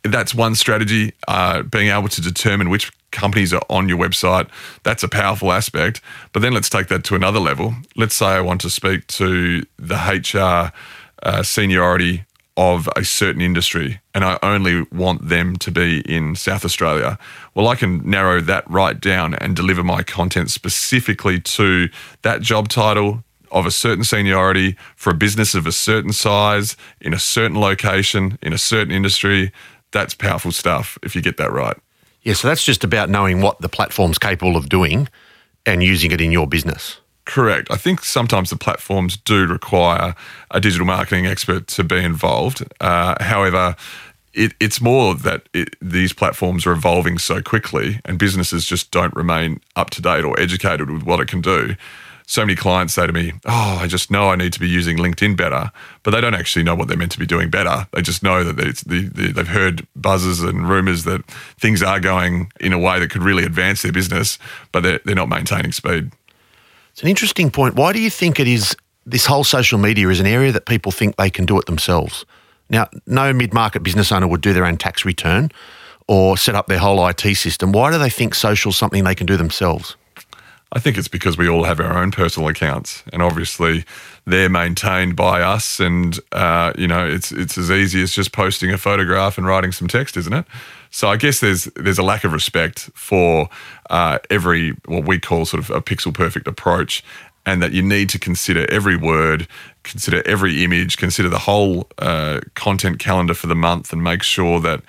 That's 0.02 0.34
one 0.34 0.54
strategy. 0.54 1.14
Uh, 1.26 1.62
being 1.62 1.88
able 1.88 2.08
to 2.08 2.20
determine 2.20 2.68
which 2.68 2.92
companies 3.10 3.52
are 3.52 3.62
on 3.70 3.88
your 3.88 3.98
website, 3.98 4.48
that's 4.82 5.02
a 5.02 5.08
powerful 5.08 5.50
aspect. 5.50 6.00
But 6.32 6.40
then 6.40 6.52
let's 6.52 6.68
take 6.68 6.88
that 6.88 7.04
to 7.04 7.14
another 7.14 7.40
level. 7.40 7.74
Let's 7.96 8.14
say 8.14 8.26
I 8.26 8.40
want 8.40 8.60
to 8.62 8.70
speak 8.70 9.06
to 9.08 9.64
the 9.78 9.96
HR 9.96 10.72
uh, 11.22 11.42
seniority 11.42 12.24
of 12.56 12.88
a 12.96 13.04
certain 13.04 13.40
industry 13.40 14.00
and 14.14 14.24
I 14.24 14.38
only 14.42 14.82
want 14.92 15.28
them 15.28 15.56
to 15.56 15.70
be 15.70 16.00
in 16.00 16.34
South 16.34 16.64
Australia, 16.64 17.18
well, 17.54 17.68
I 17.68 17.74
can 17.74 18.08
narrow 18.08 18.40
that 18.42 18.68
right 18.70 19.00
down 19.00 19.34
and 19.34 19.56
deliver 19.56 19.82
my 19.82 20.02
content 20.02 20.50
specifically 20.50 21.40
to 21.40 21.88
that 22.22 22.42
job 22.42 22.68
title 22.68 23.24
of 23.50 23.66
a 23.66 23.70
certain 23.70 24.04
seniority 24.04 24.76
for 24.96 25.10
a 25.10 25.14
business 25.14 25.54
of 25.54 25.66
a 25.66 25.72
certain 25.72 26.12
size 26.12 26.76
in 27.00 27.14
a 27.14 27.18
certain 27.18 27.58
location 27.58 28.38
in 28.42 28.52
a 28.52 28.58
certain 28.58 28.92
industry. 28.92 29.52
That's 29.92 30.14
powerful 30.14 30.52
stuff 30.52 30.98
if 31.02 31.16
you 31.16 31.22
get 31.22 31.36
that 31.38 31.52
right. 31.52 31.76
Yeah, 32.22 32.34
so 32.34 32.48
that's 32.48 32.64
just 32.64 32.84
about 32.84 33.08
knowing 33.08 33.40
what 33.40 33.60
the 33.60 33.68
platform's 33.68 34.18
capable 34.18 34.56
of 34.56 34.68
doing 34.68 35.08
and 35.66 35.82
using 35.82 36.12
it 36.12 36.20
in 36.20 36.30
your 36.30 36.46
business. 36.46 37.00
Correct. 37.30 37.68
I 37.70 37.76
think 37.76 38.02
sometimes 38.02 38.50
the 38.50 38.56
platforms 38.56 39.16
do 39.16 39.46
require 39.46 40.16
a 40.50 40.60
digital 40.60 40.84
marketing 40.84 41.28
expert 41.28 41.68
to 41.68 41.84
be 41.84 41.98
involved. 41.98 42.64
Uh, 42.80 43.14
however, 43.22 43.76
it, 44.34 44.52
it's 44.58 44.80
more 44.80 45.14
that 45.14 45.48
it, 45.54 45.76
these 45.80 46.12
platforms 46.12 46.66
are 46.66 46.72
evolving 46.72 47.18
so 47.18 47.40
quickly 47.40 48.00
and 48.04 48.18
businesses 48.18 48.64
just 48.64 48.90
don't 48.90 49.14
remain 49.14 49.60
up 49.76 49.90
to 49.90 50.02
date 50.02 50.24
or 50.24 50.40
educated 50.40 50.90
with 50.90 51.04
what 51.04 51.20
it 51.20 51.28
can 51.28 51.40
do. 51.40 51.76
So 52.26 52.42
many 52.42 52.56
clients 52.56 52.94
say 52.94 53.06
to 53.06 53.12
me, 53.12 53.34
Oh, 53.44 53.78
I 53.80 53.86
just 53.86 54.10
know 54.10 54.30
I 54.30 54.34
need 54.34 54.52
to 54.54 54.60
be 54.60 54.68
using 54.68 54.96
LinkedIn 54.96 55.36
better, 55.36 55.70
but 56.02 56.10
they 56.10 56.20
don't 56.20 56.34
actually 56.34 56.64
know 56.64 56.74
what 56.74 56.88
they're 56.88 56.96
meant 56.96 57.12
to 57.12 57.18
be 57.20 57.26
doing 57.26 57.48
better. 57.48 57.86
They 57.92 58.02
just 58.02 58.24
know 58.24 58.42
that 58.42 58.56
the, 58.56 59.08
the, 59.14 59.32
they've 59.32 59.46
heard 59.46 59.86
buzzes 59.94 60.40
and 60.40 60.68
rumors 60.68 61.04
that 61.04 61.24
things 61.60 61.80
are 61.80 62.00
going 62.00 62.50
in 62.58 62.72
a 62.72 62.78
way 62.78 62.98
that 62.98 63.10
could 63.10 63.22
really 63.22 63.44
advance 63.44 63.82
their 63.82 63.92
business, 63.92 64.36
but 64.72 64.82
they're, 64.82 65.00
they're 65.04 65.14
not 65.14 65.28
maintaining 65.28 65.70
speed. 65.70 66.10
It's 66.92 67.02
an 67.02 67.08
interesting 67.08 67.50
point. 67.50 67.74
Why 67.74 67.92
do 67.92 68.00
you 68.00 68.10
think 68.10 68.40
it 68.40 68.48
is 68.48 68.76
this 69.06 69.26
whole 69.26 69.44
social 69.44 69.78
media 69.78 70.08
is 70.08 70.20
an 70.20 70.26
area 70.26 70.52
that 70.52 70.66
people 70.66 70.92
think 70.92 71.16
they 71.16 71.30
can 71.30 71.46
do 71.46 71.58
it 71.58 71.66
themselves? 71.66 72.24
Now, 72.68 72.88
no 73.06 73.32
mid 73.32 73.52
market 73.52 73.82
business 73.82 74.12
owner 74.12 74.28
would 74.28 74.40
do 74.40 74.52
their 74.52 74.64
own 74.64 74.76
tax 74.76 75.04
return 75.04 75.50
or 76.06 76.36
set 76.36 76.54
up 76.54 76.66
their 76.66 76.78
whole 76.78 77.06
IT 77.06 77.20
system. 77.36 77.72
Why 77.72 77.90
do 77.90 77.98
they 77.98 78.10
think 78.10 78.34
social 78.34 78.70
is 78.70 78.76
something 78.76 79.04
they 79.04 79.14
can 79.14 79.26
do 79.26 79.36
themselves? 79.36 79.96
I 80.72 80.78
think 80.78 80.96
it's 80.96 81.08
because 81.08 81.36
we 81.36 81.48
all 81.48 81.64
have 81.64 81.80
our 81.80 81.98
own 81.98 82.12
personal 82.12 82.48
accounts, 82.48 83.02
and 83.12 83.22
obviously 83.22 83.84
they're 84.24 84.48
maintained 84.48 85.16
by 85.16 85.42
us. 85.42 85.80
And 85.80 86.18
uh, 86.30 86.72
you 86.78 86.86
know, 86.86 87.04
it's 87.06 87.32
it's 87.32 87.58
as 87.58 87.70
easy 87.72 88.02
as 88.02 88.12
just 88.12 88.32
posting 88.32 88.70
a 88.70 88.78
photograph 88.78 89.36
and 89.36 89.46
writing 89.46 89.72
some 89.72 89.88
text, 89.88 90.16
isn't 90.16 90.32
it? 90.32 90.44
So 90.90 91.08
I 91.08 91.16
guess 91.16 91.40
there's 91.40 91.64
there's 91.76 91.98
a 91.98 92.02
lack 92.02 92.24
of 92.24 92.32
respect 92.32 92.90
for 92.94 93.48
uh, 93.88 94.18
every 94.28 94.70
what 94.86 95.06
we 95.06 95.18
call 95.18 95.44
sort 95.44 95.62
of 95.62 95.70
a 95.70 95.80
pixel 95.80 96.12
perfect 96.12 96.46
approach, 96.46 97.04
and 97.46 97.62
that 97.62 97.72
you 97.72 97.82
need 97.82 98.08
to 98.10 98.18
consider 98.18 98.70
every 98.70 98.96
word, 98.96 99.46
consider 99.82 100.22
every 100.26 100.64
image, 100.64 100.96
consider 100.96 101.28
the 101.28 101.38
whole 101.38 101.88
uh, 101.98 102.40
content 102.54 102.98
calendar 102.98 103.34
for 103.34 103.46
the 103.46 103.54
month, 103.54 103.92
and 103.92 104.02
make 104.02 104.22
sure 104.22 104.60
that 104.60 104.82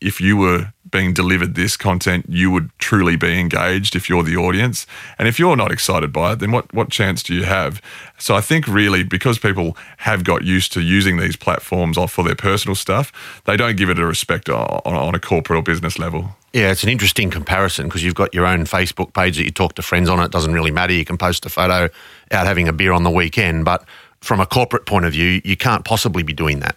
if 0.00 0.20
you 0.20 0.36
were 0.36 0.72
being 0.90 1.12
delivered 1.12 1.54
this 1.54 1.76
content, 1.76 2.26
you 2.28 2.50
would 2.50 2.70
truly 2.78 3.16
be 3.16 3.38
engaged 3.38 3.94
if 3.94 4.08
you're 4.08 4.22
the 4.22 4.36
audience. 4.36 4.86
And 5.18 5.28
if 5.28 5.38
you're 5.38 5.56
not 5.56 5.72
excited 5.72 6.12
by 6.12 6.32
it, 6.32 6.38
then 6.40 6.52
what, 6.52 6.72
what 6.72 6.90
chance 6.90 7.22
do 7.22 7.34
you 7.34 7.44
have? 7.44 7.82
So 8.18 8.34
I 8.34 8.40
think 8.40 8.66
really 8.66 9.02
because 9.02 9.38
people 9.38 9.76
have 9.98 10.24
got 10.24 10.44
used 10.44 10.72
to 10.72 10.80
using 10.80 11.18
these 11.18 11.36
platforms 11.36 11.98
for 12.10 12.24
their 12.24 12.34
personal 12.34 12.74
stuff, 12.74 13.12
they 13.44 13.56
don't 13.56 13.76
give 13.76 13.90
it 13.90 13.98
a 13.98 14.06
respect 14.06 14.48
on, 14.48 14.80
on 14.84 15.14
a 15.14 15.20
corporate 15.20 15.58
or 15.58 15.62
business 15.62 15.98
level. 15.98 16.36
Yeah, 16.52 16.70
it's 16.70 16.82
an 16.82 16.88
interesting 16.88 17.30
comparison 17.30 17.86
because 17.86 18.02
you've 18.02 18.14
got 18.14 18.32
your 18.32 18.46
own 18.46 18.64
Facebook 18.64 19.12
page 19.12 19.36
that 19.36 19.44
you 19.44 19.50
talk 19.50 19.74
to 19.74 19.82
friends 19.82 20.08
on. 20.08 20.18
It 20.20 20.30
doesn't 20.30 20.52
really 20.52 20.70
matter. 20.70 20.92
You 20.92 21.04
can 21.04 21.18
post 21.18 21.44
a 21.44 21.50
photo 21.50 21.88
out 22.30 22.46
having 22.46 22.68
a 22.68 22.72
beer 22.72 22.92
on 22.92 23.02
the 23.02 23.10
weekend, 23.10 23.64
but 23.64 23.84
from 24.20 24.40
a 24.40 24.46
corporate 24.46 24.86
point 24.86 25.04
of 25.04 25.12
view, 25.12 25.40
you 25.44 25.56
can't 25.56 25.84
possibly 25.84 26.22
be 26.22 26.32
doing 26.32 26.60
that. 26.60 26.76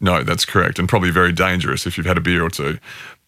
No, 0.00 0.22
that's 0.22 0.44
correct, 0.44 0.78
and 0.78 0.88
probably 0.88 1.10
very 1.10 1.32
dangerous 1.32 1.86
if 1.86 1.96
you've 1.96 2.06
had 2.06 2.18
a 2.18 2.20
beer 2.20 2.44
or 2.44 2.50
two. 2.50 2.78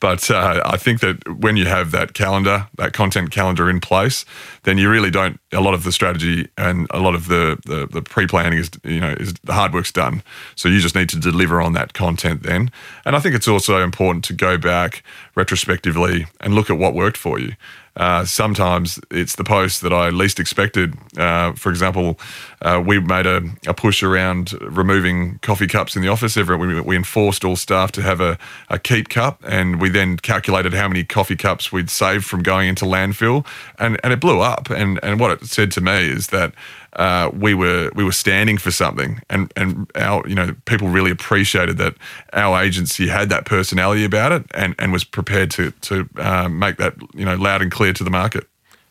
But 0.00 0.30
uh, 0.30 0.62
I 0.64 0.76
think 0.76 1.00
that 1.00 1.16
when 1.40 1.56
you 1.56 1.64
have 1.66 1.90
that 1.92 2.12
calendar, 2.12 2.68
that 2.76 2.92
content 2.92 3.30
calendar 3.30 3.70
in 3.70 3.80
place, 3.80 4.24
then 4.64 4.76
you 4.76 4.90
really 4.90 5.10
don't. 5.10 5.40
A 5.52 5.60
lot 5.60 5.74
of 5.74 5.84
the 5.84 5.92
strategy 5.92 6.48
and 6.58 6.86
a 6.90 7.00
lot 7.00 7.14
of 7.14 7.28
the 7.28 7.58
the, 7.64 7.86
the 7.86 8.02
pre 8.02 8.26
planning 8.26 8.58
is 8.58 8.70
you 8.84 9.00
know 9.00 9.14
is 9.18 9.34
the 9.44 9.54
hard 9.54 9.72
work's 9.72 9.92
done. 9.92 10.22
So 10.54 10.68
you 10.68 10.80
just 10.80 10.94
need 10.94 11.08
to 11.10 11.18
deliver 11.18 11.60
on 11.60 11.72
that 11.72 11.94
content 11.94 12.42
then. 12.42 12.70
And 13.04 13.16
I 13.16 13.20
think 13.20 13.34
it's 13.34 13.48
also 13.48 13.82
important 13.82 14.24
to 14.26 14.34
go 14.34 14.58
back 14.58 15.02
retrospectively 15.34 16.26
and 16.40 16.54
look 16.54 16.68
at 16.68 16.78
what 16.78 16.94
worked 16.94 17.16
for 17.16 17.38
you. 17.38 17.54
Uh, 17.96 18.24
sometimes 18.24 19.00
it's 19.10 19.36
the 19.36 19.44
post 19.44 19.80
that 19.80 19.92
I 19.92 20.10
least 20.10 20.38
expected. 20.38 20.94
Uh, 21.16 21.52
for 21.52 21.70
example, 21.70 22.20
uh, 22.60 22.82
we 22.84 23.00
made 23.00 23.26
a, 23.26 23.42
a, 23.66 23.72
push 23.72 24.02
around 24.02 24.52
removing 24.60 25.38
coffee 25.38 25.66
cups 25.66 25.96
in 25.96 26.02
the 26.02 26.08
office. 26.08 26.36
We, 26.36 26.80
we 26.80 26.96
enforced 26.96 27.44
all 27.44 27.56
staff 27.56 27.92
to 27.92 28.02
have 28.02 28.20
a, 28.20 28.38
a, 28.68 28.78
keep 28.78 29.08
cup, 29.08 29.42
and 29.46 29.80
we 29.80 29.88
then 29.88 30.18
calculated 30.18 30.74
how 30.74 30.88
many 30.88 31.04
coffee 31.04 31.36
cups 31.36 31.72
we'd 31.72 31.88
saved 31.88 32.26
from 32.26 32.42
going 32.42 32.68
into 32.68 32.84
landfill, 32.84 33.46
and, 33.78 33.98
and 34.04 34.12
it 34.12 34.20
blew 34.20 34.40
up. 34.40 34.68
And, 34.68 35.00
and 35.02 35.18
what 35.18 35.30
it 35.30 35.46
said 35.46 35.72
to 35.72 35.80
me 35.80 36.06
is 36.06 36.28
that 36.28 36.52
uh, 36.96 37.30
we 37.32 37.54
were 37.54 37.90
we 37.94 38.04
were 38.04 38.12
standing 38.12 38.58
for 38.58 38.70
something, 38.70 39.20
and 39.28 39.52
and 39.56 39.90
our 39.94 40.26
you 40.26 40.34
know 40.34 40.54
people 40.64 40.88
really 40.88 41.10
appreciated 41.10 41.76
that 41.78 41.94
our 42.32 42.62
agency 42.62 43.06
had 43.08 43.28
that 43.28 43.44
personality 43.44 44.04
about 44.04 44.32
it, 44.32 44.44
and 44.54 44.74
and 44.78 44.92
was 44.92 45.04
prepared 45.04 45.50
to 45.52 45.70
to 45.82 46.08
uh, 46.16 46.48
make 46.48 46.78
that 46.78 46.94
you 47.14 47.24
know 47.24 47.36
loud 47.36 47.62
and 47.62 47.70
clear 47.70 47.92
to 47.92 48.02
the 48.02 48.10
market. 48.10 48.46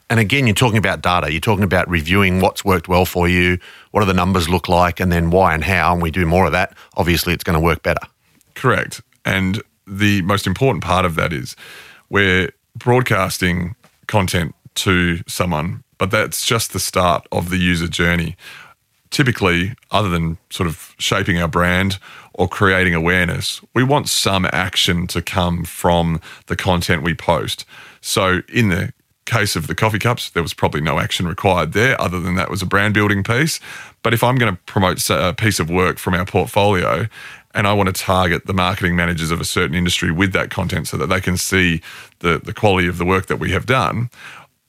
And 0.07 0.19
again, 0.19 0.45
you're 0.45 0.53
talking 0.53 0.77
about 0.77 1.01
data. 1.01 1.31
You're 1.31 1.41
talking 1.41 1.63
about 1.63 1.89
reviewing 1.89 2.39
what's 2.39 2.63
worked 2.63 2.87
well 2.87 3.05
for 3.05 3.27
you, 3.27 3.57
what 3.89 4.01
do 4.01 4.05
the 4.05 4.13
numbers 4.13 4.47
look 4.47 4.69
like, 4.69 4.99
and 4.99 5.11
then 5.11 5.31
why 5.31 5.55
and 5.55 5.63
how. 5.63 5.93
And 5.93 6.01
we 6.01 6.11
do 6.11 6.27
more 6.27 6.45
of 6.45 6.51
that. 6.51 6.77
Obviously, 6.95 7.33
it's 7.33 7.43
going 7.43 7.57
to 7.57 7.63
work 7.63 7.81
better. 7.81 8.01
Correct. 8.53 9.01
And 9.25 9.63
the 9.87 10.21
most 10.21 10.45
important 10.45 10.83
part 10.83 11.05
of 11.05 11.15
that 11.15 11.33
is 11.33 11.55
we're 12.09 12.51
broadcasting 12.75 13.75
content 14.05 14.53
to 14.75 15.19
someone 15.27 15.83
but 15.97 16.11
that's 16.11 16.45
just 16.45 16.73
the 16.73 16.79
start 16.79 17.27
of 17.31 17.49
the 17.49 17.57
user 17.57 17.87
journey. 17.87 18.35
Typically, 19.11 19.73
other 19.91 20.09
than 20.09 20.37
sort 20.49 20.67
of 20.67 20.93
shaping 20.97 21.37
our 21.37 21.47
brand 21.47 21.99
or 22.33 22.47
creating 22.47 22.93
awareness, 22.93 23.61
we 23.73 23.83
want 23.83 24.09
some 24.09 24.45
action 24.51 25.07
to 25.07 25.21
come 25.21 25.63
from 25.63 26.19
the 26.47 26.55
content 26.55 27.03
we 27.03 27.13
post. 27.13 27.65
So, 28.01 28.41
in 28.51 28.69
the 28.69 28.93
case 29.25 29.55
of 29.55 29.67
the 29.67 29.75
coffee 29.75 29.99
cups, 29.99 30.29
there 30.29 30.43
was 30.43 30.53
probably 30.53 30.81
no 30.81 30.99
action 30.99 31.27
required 31.27 31.73
there, 31.73 31.99
other 31.99 32.19
than 32.19 32.35
that 32.35 32.49
was 32.49 32.61
a 32.61 32.65
brand 32.65 32.93
building 32.93 33.23
piece. 33.23 33.59
But 34.03 34.13
if 34.13 34.23
I'm 34.23 34.35
going 34.35 34.53
to 34.53 34.61
promote 34.63 35.09
a 35.09 35.33
piece 35.33 35.59
of 35.59 35.69
work 35.69 35.97
from 35.97 36.13
our 36.13 36.25
portfolio 36.25 37.07
and 37.55 37.67
I 37.67 37.73
want 37.73 37.87
to 37.87 37.93
target 37.93 38.45
the 38.45 38.53
marketing 38.53 38.95
managers 38.95 39.31
of 39.31 39.39
a 39.39 39.45
certain 39.45 39.75
industry 39.75 40.11
with 40.11 40.33
that 40.33 40.51
content 40.51 40.87
so 40.87 40.97
that 40.97 41.07
they 41.07 41.21
can 41.21 41.37
see 41.37 41.81
the, 42.19 42.37
the 42.37 42.53
quality 42.53 42.87
of 42.87 42.97
the 42.97 43.05
work 43.05 43.27
that 43.27 43.37
we 43.37 43.51
have 43.51 43.65
done, 43.65 44.09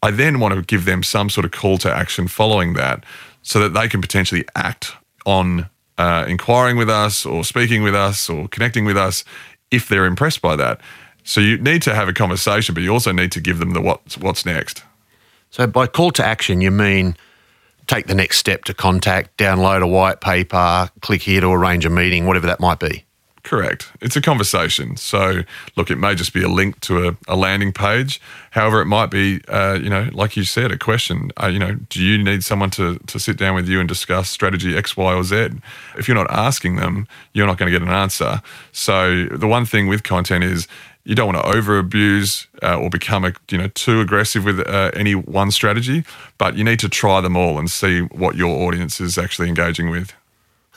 I 0.06 0.12
then 0.12 0.38
want 0.38 0.54
to 0.54 0.62
give 0.62 0.84
them 0.84 1.02
some 1.02 1.28
sort 1.28 1.44
of 1.44 1.50
call 1.50 1.78
to 1.78 1.92
action 1.92 2.28
following 2.28 2.74
that 2.74 3.02
so 3.42 3.58
that 3.58 3.74
they 3.74 3.88
can 3.88 4.00
potentially 4.00 4.44
act 4.54 4.92
on 5.26 5.68
uh, 5.98 6.24
inquiring 6.28 6.76
with 6.76 6.88
us 6.88 7.26
or 7.26 7.42
speaking 7.42 7.82
with 7.82 7.96
us 7.96 8.30
or 8.30 8.46
connecting 8.46 8.84
with 8.84 8.96
us 8.96 9.24
if 9.72 9.88
they're 9.88 10.04
impressed 10.04 10.40
by 10.40 10.54
that. 10.54 10.80
So 11.24 11.40
you 11.40 11.58
need 11.58 11.82
to 11.82 11.92
have 11.92 12.06
a 12.06 12.12
conversation, 12.12 12.72
but 12.72 12.84
you 12.84 12.92
also 12.92 13.10
need 13.10 13.32
to 13.32 13.40
give 13.40 13.58
them 13.58 13.72
the 13.72 13.80
what's, 13.80 14.16
what's 14.16 14.46
next. 14.46 14.84
So 15.50 15.66
by 15.66 15.88
call 15.88 16.12
to 16.12 16.24
action, 16.24 16.60
you 16.60 16.70
mean 16.70 17.16
take 17.88 18.06
the 18.06 18.14
next 18.14 18.38
step 18.38 18.62
to 18.66 18.74
contact, 18.74 19.36
download 19.38 19.82
a 19.82 19.88
white 19.88 20.20
paper, 20.20 20.88
click 21.00 21.22
here 21.22 21.40
to 21.40 21.48
arrange 21.48 21.84
a 21.84 21.90
meeting, 21.90 22.26
whatever 22.26 22.46
that 22.46 22.60
might 22.60 22.78
be. 22.78 23.04
Correct. 23.46 23.92
It's 24.00 24.16
a 24.16 24.20
conversation. 24.20 24.96
So, 24.96 25.42
look, 25.76 25.88
it 25.88 25.98
may 25.98 26.16
just 26.16 26.34
be 26.34 26.42
a 26.42 26.48
link 26.48 26.80
to 26.80 27.06
a, 27.06 27.16
a 27.28 27.36
landing 27.36 27.72
page. 27.72 28.20
However, 28.50 28.80
it 28.80 28.86
might 28.86 29.08
be, 29.08 29.40
uh, 29.46 29.78
you 29.80 29.88
know, 29.88 30.10
like 30.12 30.36
you 30.36 30.42
said, 30.42 30.72
a 30.72 30.76
question. 30.76 31.30
Uh, 31.40 31.46
you 31.46 31.60
know, 31.60 31.76
do 31.88 32.02
you 32.02 32.20
need 32.20 32.42
someone 32.42 32.70
to, 32.70 32.98
to 33.06 33.20
sit 33.20 33.36
down 33.36 33.54
with 33.54 33.68
you 33.68 33.78
and 33.78 33.88
discuss 33.88 34.28
strategy 34.28 34.76
X, 34.76 34.96
Y, 34.96 35.14
or 35.14 35.22
Z? 35.22 35.50
If 35.96 36.08
you're 36.08 36.16
not 36.16 36.28
asking 36.28 36.74
them, 36.74 37.06
you're 37.34 37.46
not 37.46 37.56
going 37.56 37.70
to 37.70 37.78
get 37.78 37.86
an 37.86 37.94
answer. 37.94 38.42
So, 38.72 39.26
the 39.26 39.46
one 39.46 39.64
thing 39.64 39.86
with 39.86 40.02
content 40.02 40.42
is 40.42 40.66
you 41.04 41.14
don't 41.14 41.32
want 41.32 41.46
to 41.46 41.56
over 41.56 41.78
abuse 41.78 42.48
uh, 42.64 42.76
or 42.76 42.90
become 42.90 43.24
a, 43.24 43.32
you 43.48 43.58
know 43.58 43.68
too 43.68 44.00
aggressive 44.00 44.44
with 44.44 44.58
uh, 44.58 44.90
any 44.92 45.14
one 45.14 45.52
strategy, 45.52 46.02
but 46.36 46.56
you 46.56 46.64
need 46.64 46.80
to 46.80 46.88
try 46.88 47.20
them 47.20 47.36
all 47.36 47.60
and 47.60 47.70
see 47.70 48.00
what 48.00 48.34
your 48.34 48.66
audience 48.66 49.00
is 49.00 49.16
actually 49.16 49.48
engaging 49.48 49.88
with. 49.88 50.14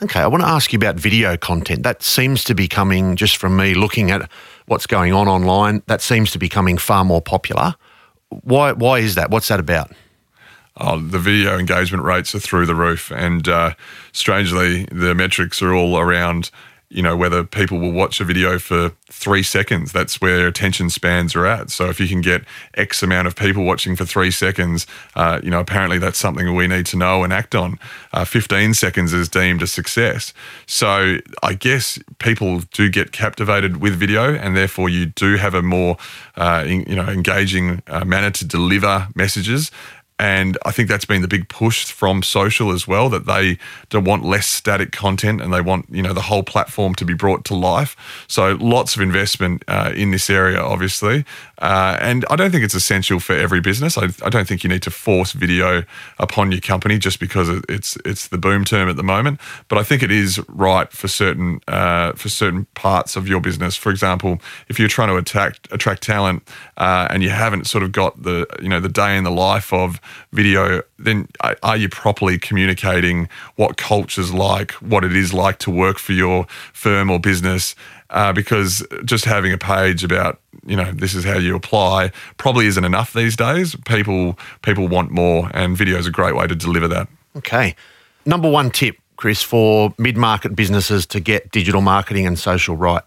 Okay, 0.02 0.20
I 0.20 0.26
want 0.28 0.42
to 0.42 0.48
ask 0.48 0.72
you 0.72 0.78
about 0.78 0.96
video 0.96 1.36
content. 1.36 1.82
That 1.82 2.02
seems 2.02 2.42
to 2.44 2.54
be 2.54 2.66
coming, 2.66 3.16
just 3.16 3.36
from 3.36 3.54
me 3.54 3.74
looking 3.74 4.10
at 4.10 4.30
what's 4.64 4.86
going 4.86 5.12
on 5.12 5.28
online, 5.28 5.82
that 5.88 6.00
seems 6.00 6.30
to 6.30 6.38
be 6.38 6.46
becoming 6.46 6.78
far 6.78 7.04
more 7.04 7.20
popular. 7.20 7.74
Why, 8.30 8.72
why 8.72 9.00
is 9.00 9.14
that? 9.16 9.30
What's 9.30 9.48
that 9.48 9.60
about? 9.60 9.92
Oh, 10.78 10.98
the 10.98 11.18
video 11.18 11.58
engagement 11.58 12.04
rates 12.04 12.34
are 12.34 12.38
through 12.40 12.64
the 12.64 12.74
roof. 12.74 13.10
And 13.10 13.46
uh, 13.46 13.74
strangely, 14.12 14.84
the 14.86 15.14
metrics 15.14 15.60
are 15.60 15.74
all 15.74 15.98
around 15.98 16.50
you 16.90 17.02
know, 17.02 17.16
whether 17.16 17.44
people 17.44 17.78
will 17.78 17.92
watch 17.92 18.20
a 18.20 18.24
video 18.24 18.58
for 18.58 18.92
three 19.06 19.44
seconds. 19.44 19.92
That's 19.92 20.20
where 20.20 20.48
attention 20.48 20.90
spans 20.90 21.36
are 21.36 21.46
at. 21.46 21.70
So 21.70 21.88
if 21.88 22.00
you 22.00 22.08
can 22.08 22.20
get 22.20 22.42
X 22.74 23.00
amount 23.02 23.28
of 23.28 23.36
people 23.36 23.64
watching 23.64 23.94
for 23.94 24.04
three 24.04 24.32
seconds, 24.32 24.88
uh, 25.14 25.40
you 25.42 25.50
know, 25.50 25.60
apparently 25.60 25.98
that's 25.98 26.18
something 26.18 26.52
we 26.52 26.66
need 26.66 26.86
to 26.86 26.96
know 26.96 27.22
and 27.22 27.32
act 27.32 27.54
on. 27.54 27.78
Uh, 28.12 28.24
15 28.24 28.74
seconds 28.74 29.12
is 29.12 29.28
deemed 29.28 29.62
a 29.62 29.68
success. 29.68 30.34
So 30.66 31.18
I 31.44 31.54
guess 31.54 31.98
people 32.18 32.60
do 32.72 32.90
get 32.90 33.12
captivated 33.12 33.76
with 33.76 33.94
video 33.94 34.34
and 34.34 34.56
therefore 34.56 34.88
you 34.88 35.06
do 35.06 35.36
have 35.36 35.54
a 35.54 35.62
more, 35.62 35.96
uh, 36.36 36.64
in, 36.66 36.82
you 36.88 36.96
know, 36.96 37.06
engaging 37.06 37.82
uh, 37.86 38.04
manner 38.04 38.30
to 38.32 38.44
deliver 38.44 39.06
messages. 39.14 39.70
And 40.20 40.58
I 40.66 40.70
think 40.70 40.90
that's 40.90 41.06
been 41.06 41.22
the 41.22 41.28
big 41.28 41.48
push 41.48 41.90
from 41.90 42.22
social 42.22 42.72
as 42.72 42.86
well 42.86 43.08
that 43.08 43.24
they 43.24 43.56
don't 43.88 44.04
want 44.04 44.22
less 44.22 44.46
static 44.46 44.92
content 44.92 45.40
and 45.40 45.50
they 45.50 45.62
want 45.62 45.86
you 45.90 46.02
know 46.02 46.12
the 46.12 46.20
whole 46.20 46.42
platform 46.42 46.94
to 46.96 47.06
be 47.06 47.14
brought 47.14 47.46
to 47.46 47.54
life. 47.54 47.96
So 48.28 48.58
lots 48.60 48.94
of 48.94 49.00
investment 49.00 49.64
uh, 49.66 49.92
in 49.96 50.10
this 50.10 50.28
area, 50.28 50.60
obviously. 50.60 51.24
Uh, 51.56 51.96
and 52.00 52.26
I 52.28 52.36
don't 52.36 52.50
think 52.50 52.64
it's 52.64 52.74
essential 52.74 53.18
for 53.18 53.34
every 53.34 53.60
business. 53.60 53.96
I, 53.96 54.08
I, 54.24 54.28
don't 54.28 54.46
think 54.46 54.62
you 54.62 54.68
need 54.68 54.82
to 54.82 54.90
force 54.90 55.32
video 55.32 55.84
upon 56.18 56.52
your 56.52 56.60
company 56.60 56.98
just 56.98 57.20
because 57.20 57.48
it's 57.68 57.96
it's 58.04 58.28
the 58.28 58.38
boom 58.38 58.66
term 58.66 58.90
at 58.90 58.96
the 58.96 59.02
moment. 59.02 59.40
But 59.68 59.78
I 59.78 59.82
think 59.82 60.02
it 60.02 60.10
is 60.10 60.38
right 60.48 60.90
for 60.92 61.08
certain 61.08 61.60
uh, 61.66 62.12
for 62.12 62.28
certain 62.28 62.66
parts 62.74 63.16
of 63.16 63.26
your 63.26 63.40
business. 63.40 63.74
For 63.74 63.90
example, 63.90 64.38
if 64.68 64.78
you're 64.78 64.88
trying 64.88 65.08
to 65.08 65.16
attract 65.16 65.66
attract 65.70 66.02
talent 66.02 66.46
uh, 66.76 67.08
and 67.10 67.22
you 67.22 67.30
haven't 67.30 67.66
sort 67.66 67.84
of 67.84 67.92
got 67.92 68.22
the 68.22 68.46
you 68.60 68.68
know 68.68 68.80
the 68.80 68.88
day 68.90 69.16
in 69.16 69.24
the 69.24 69.30
life 69.30 69.72
of 69.72 69.98
video, 70.32 70.82
then 70.98 71.28
are 71.62 71.76
you 71.76 71.88
properly 71.88 72.38
communicating 72.38 73.28
what 73.56 73.76
culture's 73.76 74.32
like, 74.32 74.72
what 74.72 75.04
it 75.04 75.14
is 75.14 75.32
like 75.32 75.58
to 75.60 75.70
work 75.70 75.98
for 75.98 76.12
your 76.12 76.46
firm 76.72 77.10
or 77.10 77.18
business? 77.18 77.74
Uh, 78.10 78.32
because 78.32 78.84
just 79.04 79.24
having 79.24 79.52
a 79.52 79.58
page 79.58 80.02
about 80.02 80.40
you 80.66 80.76
know 80.76 80.90
this 80.92 81.14
is 81.14 81.24
how 81.24 81.38
you 81.38 81.54
apply 81.54 82.10
probably 82.38 82.66
isn't 82.66 82.84
enough 82.84 83.12
these 83.12 83.36
days. 83.36 83.76
People 83.84 84.38
people 84.62 84.88
want 84.88 85.10
more, 85.10 85.50
and 85.54 85.76
video 85.76 85.96
is 85.96 86.06
a 86.06 86.10
great 86.10 86.34
way 86.34 86.46
to 86.46 86.56
deliver 86.56 86.88
that. 86.88 87.08
Okay, 87.36 87.76
number 88.26 88.50
one 88.50 88.70
tip, 88.70 88.96
Chris, 89.16 89.42
for 89.42 89.94
mid 89.96 90.16
market 90.16 90.56
businesses 90.56 91.06
to 91.06 91.20
get 91.20 91.52
digital 91.52 91.80
marketing 91.80 92.26
and 92.26 92.38
social 92.38 92.76
right. 92.76 93.02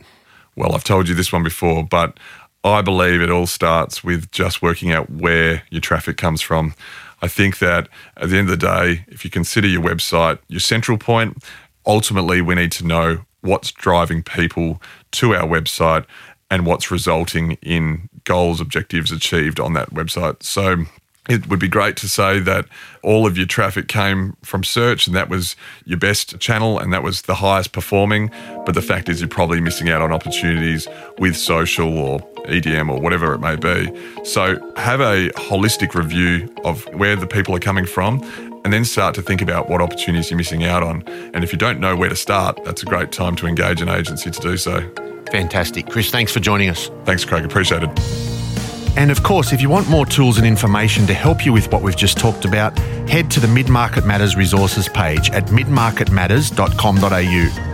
Well, 0.56 0.74
I've 0.74 0.84
told 0.84 1.10
you 1.10 1.16
this 1.16 1.34
one 1.34 1.44
before, 1.44 1.84
but 1.84 2.18
I 2.64 2.82
believe 2.82 3.22
it 3.22 3.30
all 3.30 3.48
starts 3.48 4.04
with 4.04 4.32
just 4.32 4.62
working 4.62 4.92
out 4.92 5.10
where 5.10 5.64
your 5.70 5.82
traffic 5.82 6.18
comes 6.18 6.42
from. 6.42 6.74
I 7.22 7.28
think 7.28 7.60
that 7.60 7.90
at 8.18 8.30
the 8.30 8.38
end 8.38 8.50
of 8.50 8.60
the 8.60 8.66
day, 8.66 9.06
if 9.08 9.26
you 9.26 9.32
consider 9.32 9.68
your 9.68 9.82
website 9.82 10.40
your 10.48 10.60
central 10.60 10.98
point, 10.98 11.44
ultimately 11.86 12.42
we 12.42 12.56
need 12.56 12.72
to 12.74 12.86
know 12.86 13.26
what's 13.42 13.72
driving 13.72 14.24
people 14.24 14.82
to 15.12 15.36
our 15.36 15.48
website 15.48 16.06
and 16.50 16.66
what's 16.66 16.92
resulting 16.92 17.54
in 17.62 18.10
goals, 18.24 18.62
objectives 18.62 19.12
achieved 19.12 19.60
on 19.60 19.74
that 19.74 19.90
website. 19.90 20.44
So 20.44 20.86
it 21.30 21.48
would 21.50 21.60
be 21.60 21.70
great 21.70 21.96
to 21.98 22.10
say 22.10 22.40
that 22.40 22.66
all 23.02 23.26
of 23.26 23.38
your 23.38 23.46
traffic 23.46 23.88
came 23.88 24.36
from 24.44 24.64
search 24.64 25.08
and 25.08 25.16
that 25.16 25.30
was 25.30 25.56
your 25.86 25.98
best 25.98 26.38
channel 26.40 26.78
and 26.78 26.92
that 26.92 27.02
was 27.02 27.24
the 27.24 27.36
highest 27.36 27.72
performing. 27.72 28.30
But 28.66 28.76
the 28.76 28.82
fact 28.82 29.08
is, 29.08 29.22
you're 29.22 29.30
probably 29.30 29.62
missing 29.62 29.90
out 29.90 30.02
on 30.02 30.12
opportunities 30.12 30.88
with 31.20 31.38
social 31.38 31.98
or 31.98 32.20
EDM 32.46 32.90
or 32.90 33.00
whatever 33.00 33.34
it 33.34 33.40
may 33.40 33.56
be. 33.56 33.90
So 34.26 34.60
have 34.76 35.00
a 35.00 35.30
holistic 35.36 35.94
review 35.94 36.54
of 36.66 36.84
where 36.94 37.16
the 37.16 37.28
people 37.28 37.56
are 37.56 37.60
coming 37.60 37.86
from 37.86 38.22
and 38.66 38.74
then 38.74 38.86
start 38.86 39.16
to 39.16 39.22
think 39.22 39.42
about 39.42 39.70
what 39.70 39.82
opportunities 39.82 40.30
you're 40.30 40.38
missing 40.38 40.64
out 40.64 40.84
on. 40.84 41.04
And 41.34 41.44
if 41.44 41.52
you 41.52 41.58
don't 41.58 41.80
know 41.80 41.96
where 41.96 42.10
to 42.10 42.16
start, 42.16 42.64
that's 42.66 42.84
a 42.84 42.86
great 42.86 43.12
time 43.12 43.36
to 43.38 43.48
engage 43.48 43.82
an 43.82 43.90
agency 43.90 44.32
to 44.32 44.42
do 44.42 44.58
so. 44.58 44.90
Fantastic. 45.32 45.88
Chris, 45.88 46.12
thanks 46.12 46.32
for 46.32 46.40
joining 46.40 46.70
us. 46.70 46.90
Thanks, 47.06 47.26
Craig. 47.26 47.46
Appreciate 47.46 47.84
it. 47.84 48.33
And 48.96 49.10
of 49.12 49.24
course, 49.24 49.54
if 49.54 49.62
you 49.62 49.70
want 49.70 49.90
more 49.90 50.06
tools 50.06 50.38
and 50.38 50.46
information 50.46 51.08
to 51.08 51.14
help 51.14 51.46
you 51.46 51.54
with 51.54 51.72
what 51.72 51.82
we've 51.82 51.96
just 51.96 52.18
talked 52.18 52.44
about, 52.46 52.78
head 53.10 53.32
to 53.32 53.40
the 53.40 53.48
Mid 53.48 53.70
Market 53.70 54.06
Matters 54.06 54.36
resources 54.36 54.88
page 54.88 55.32
at 55.32 55.48
midmarketmatters.com.au. 55.48 57.73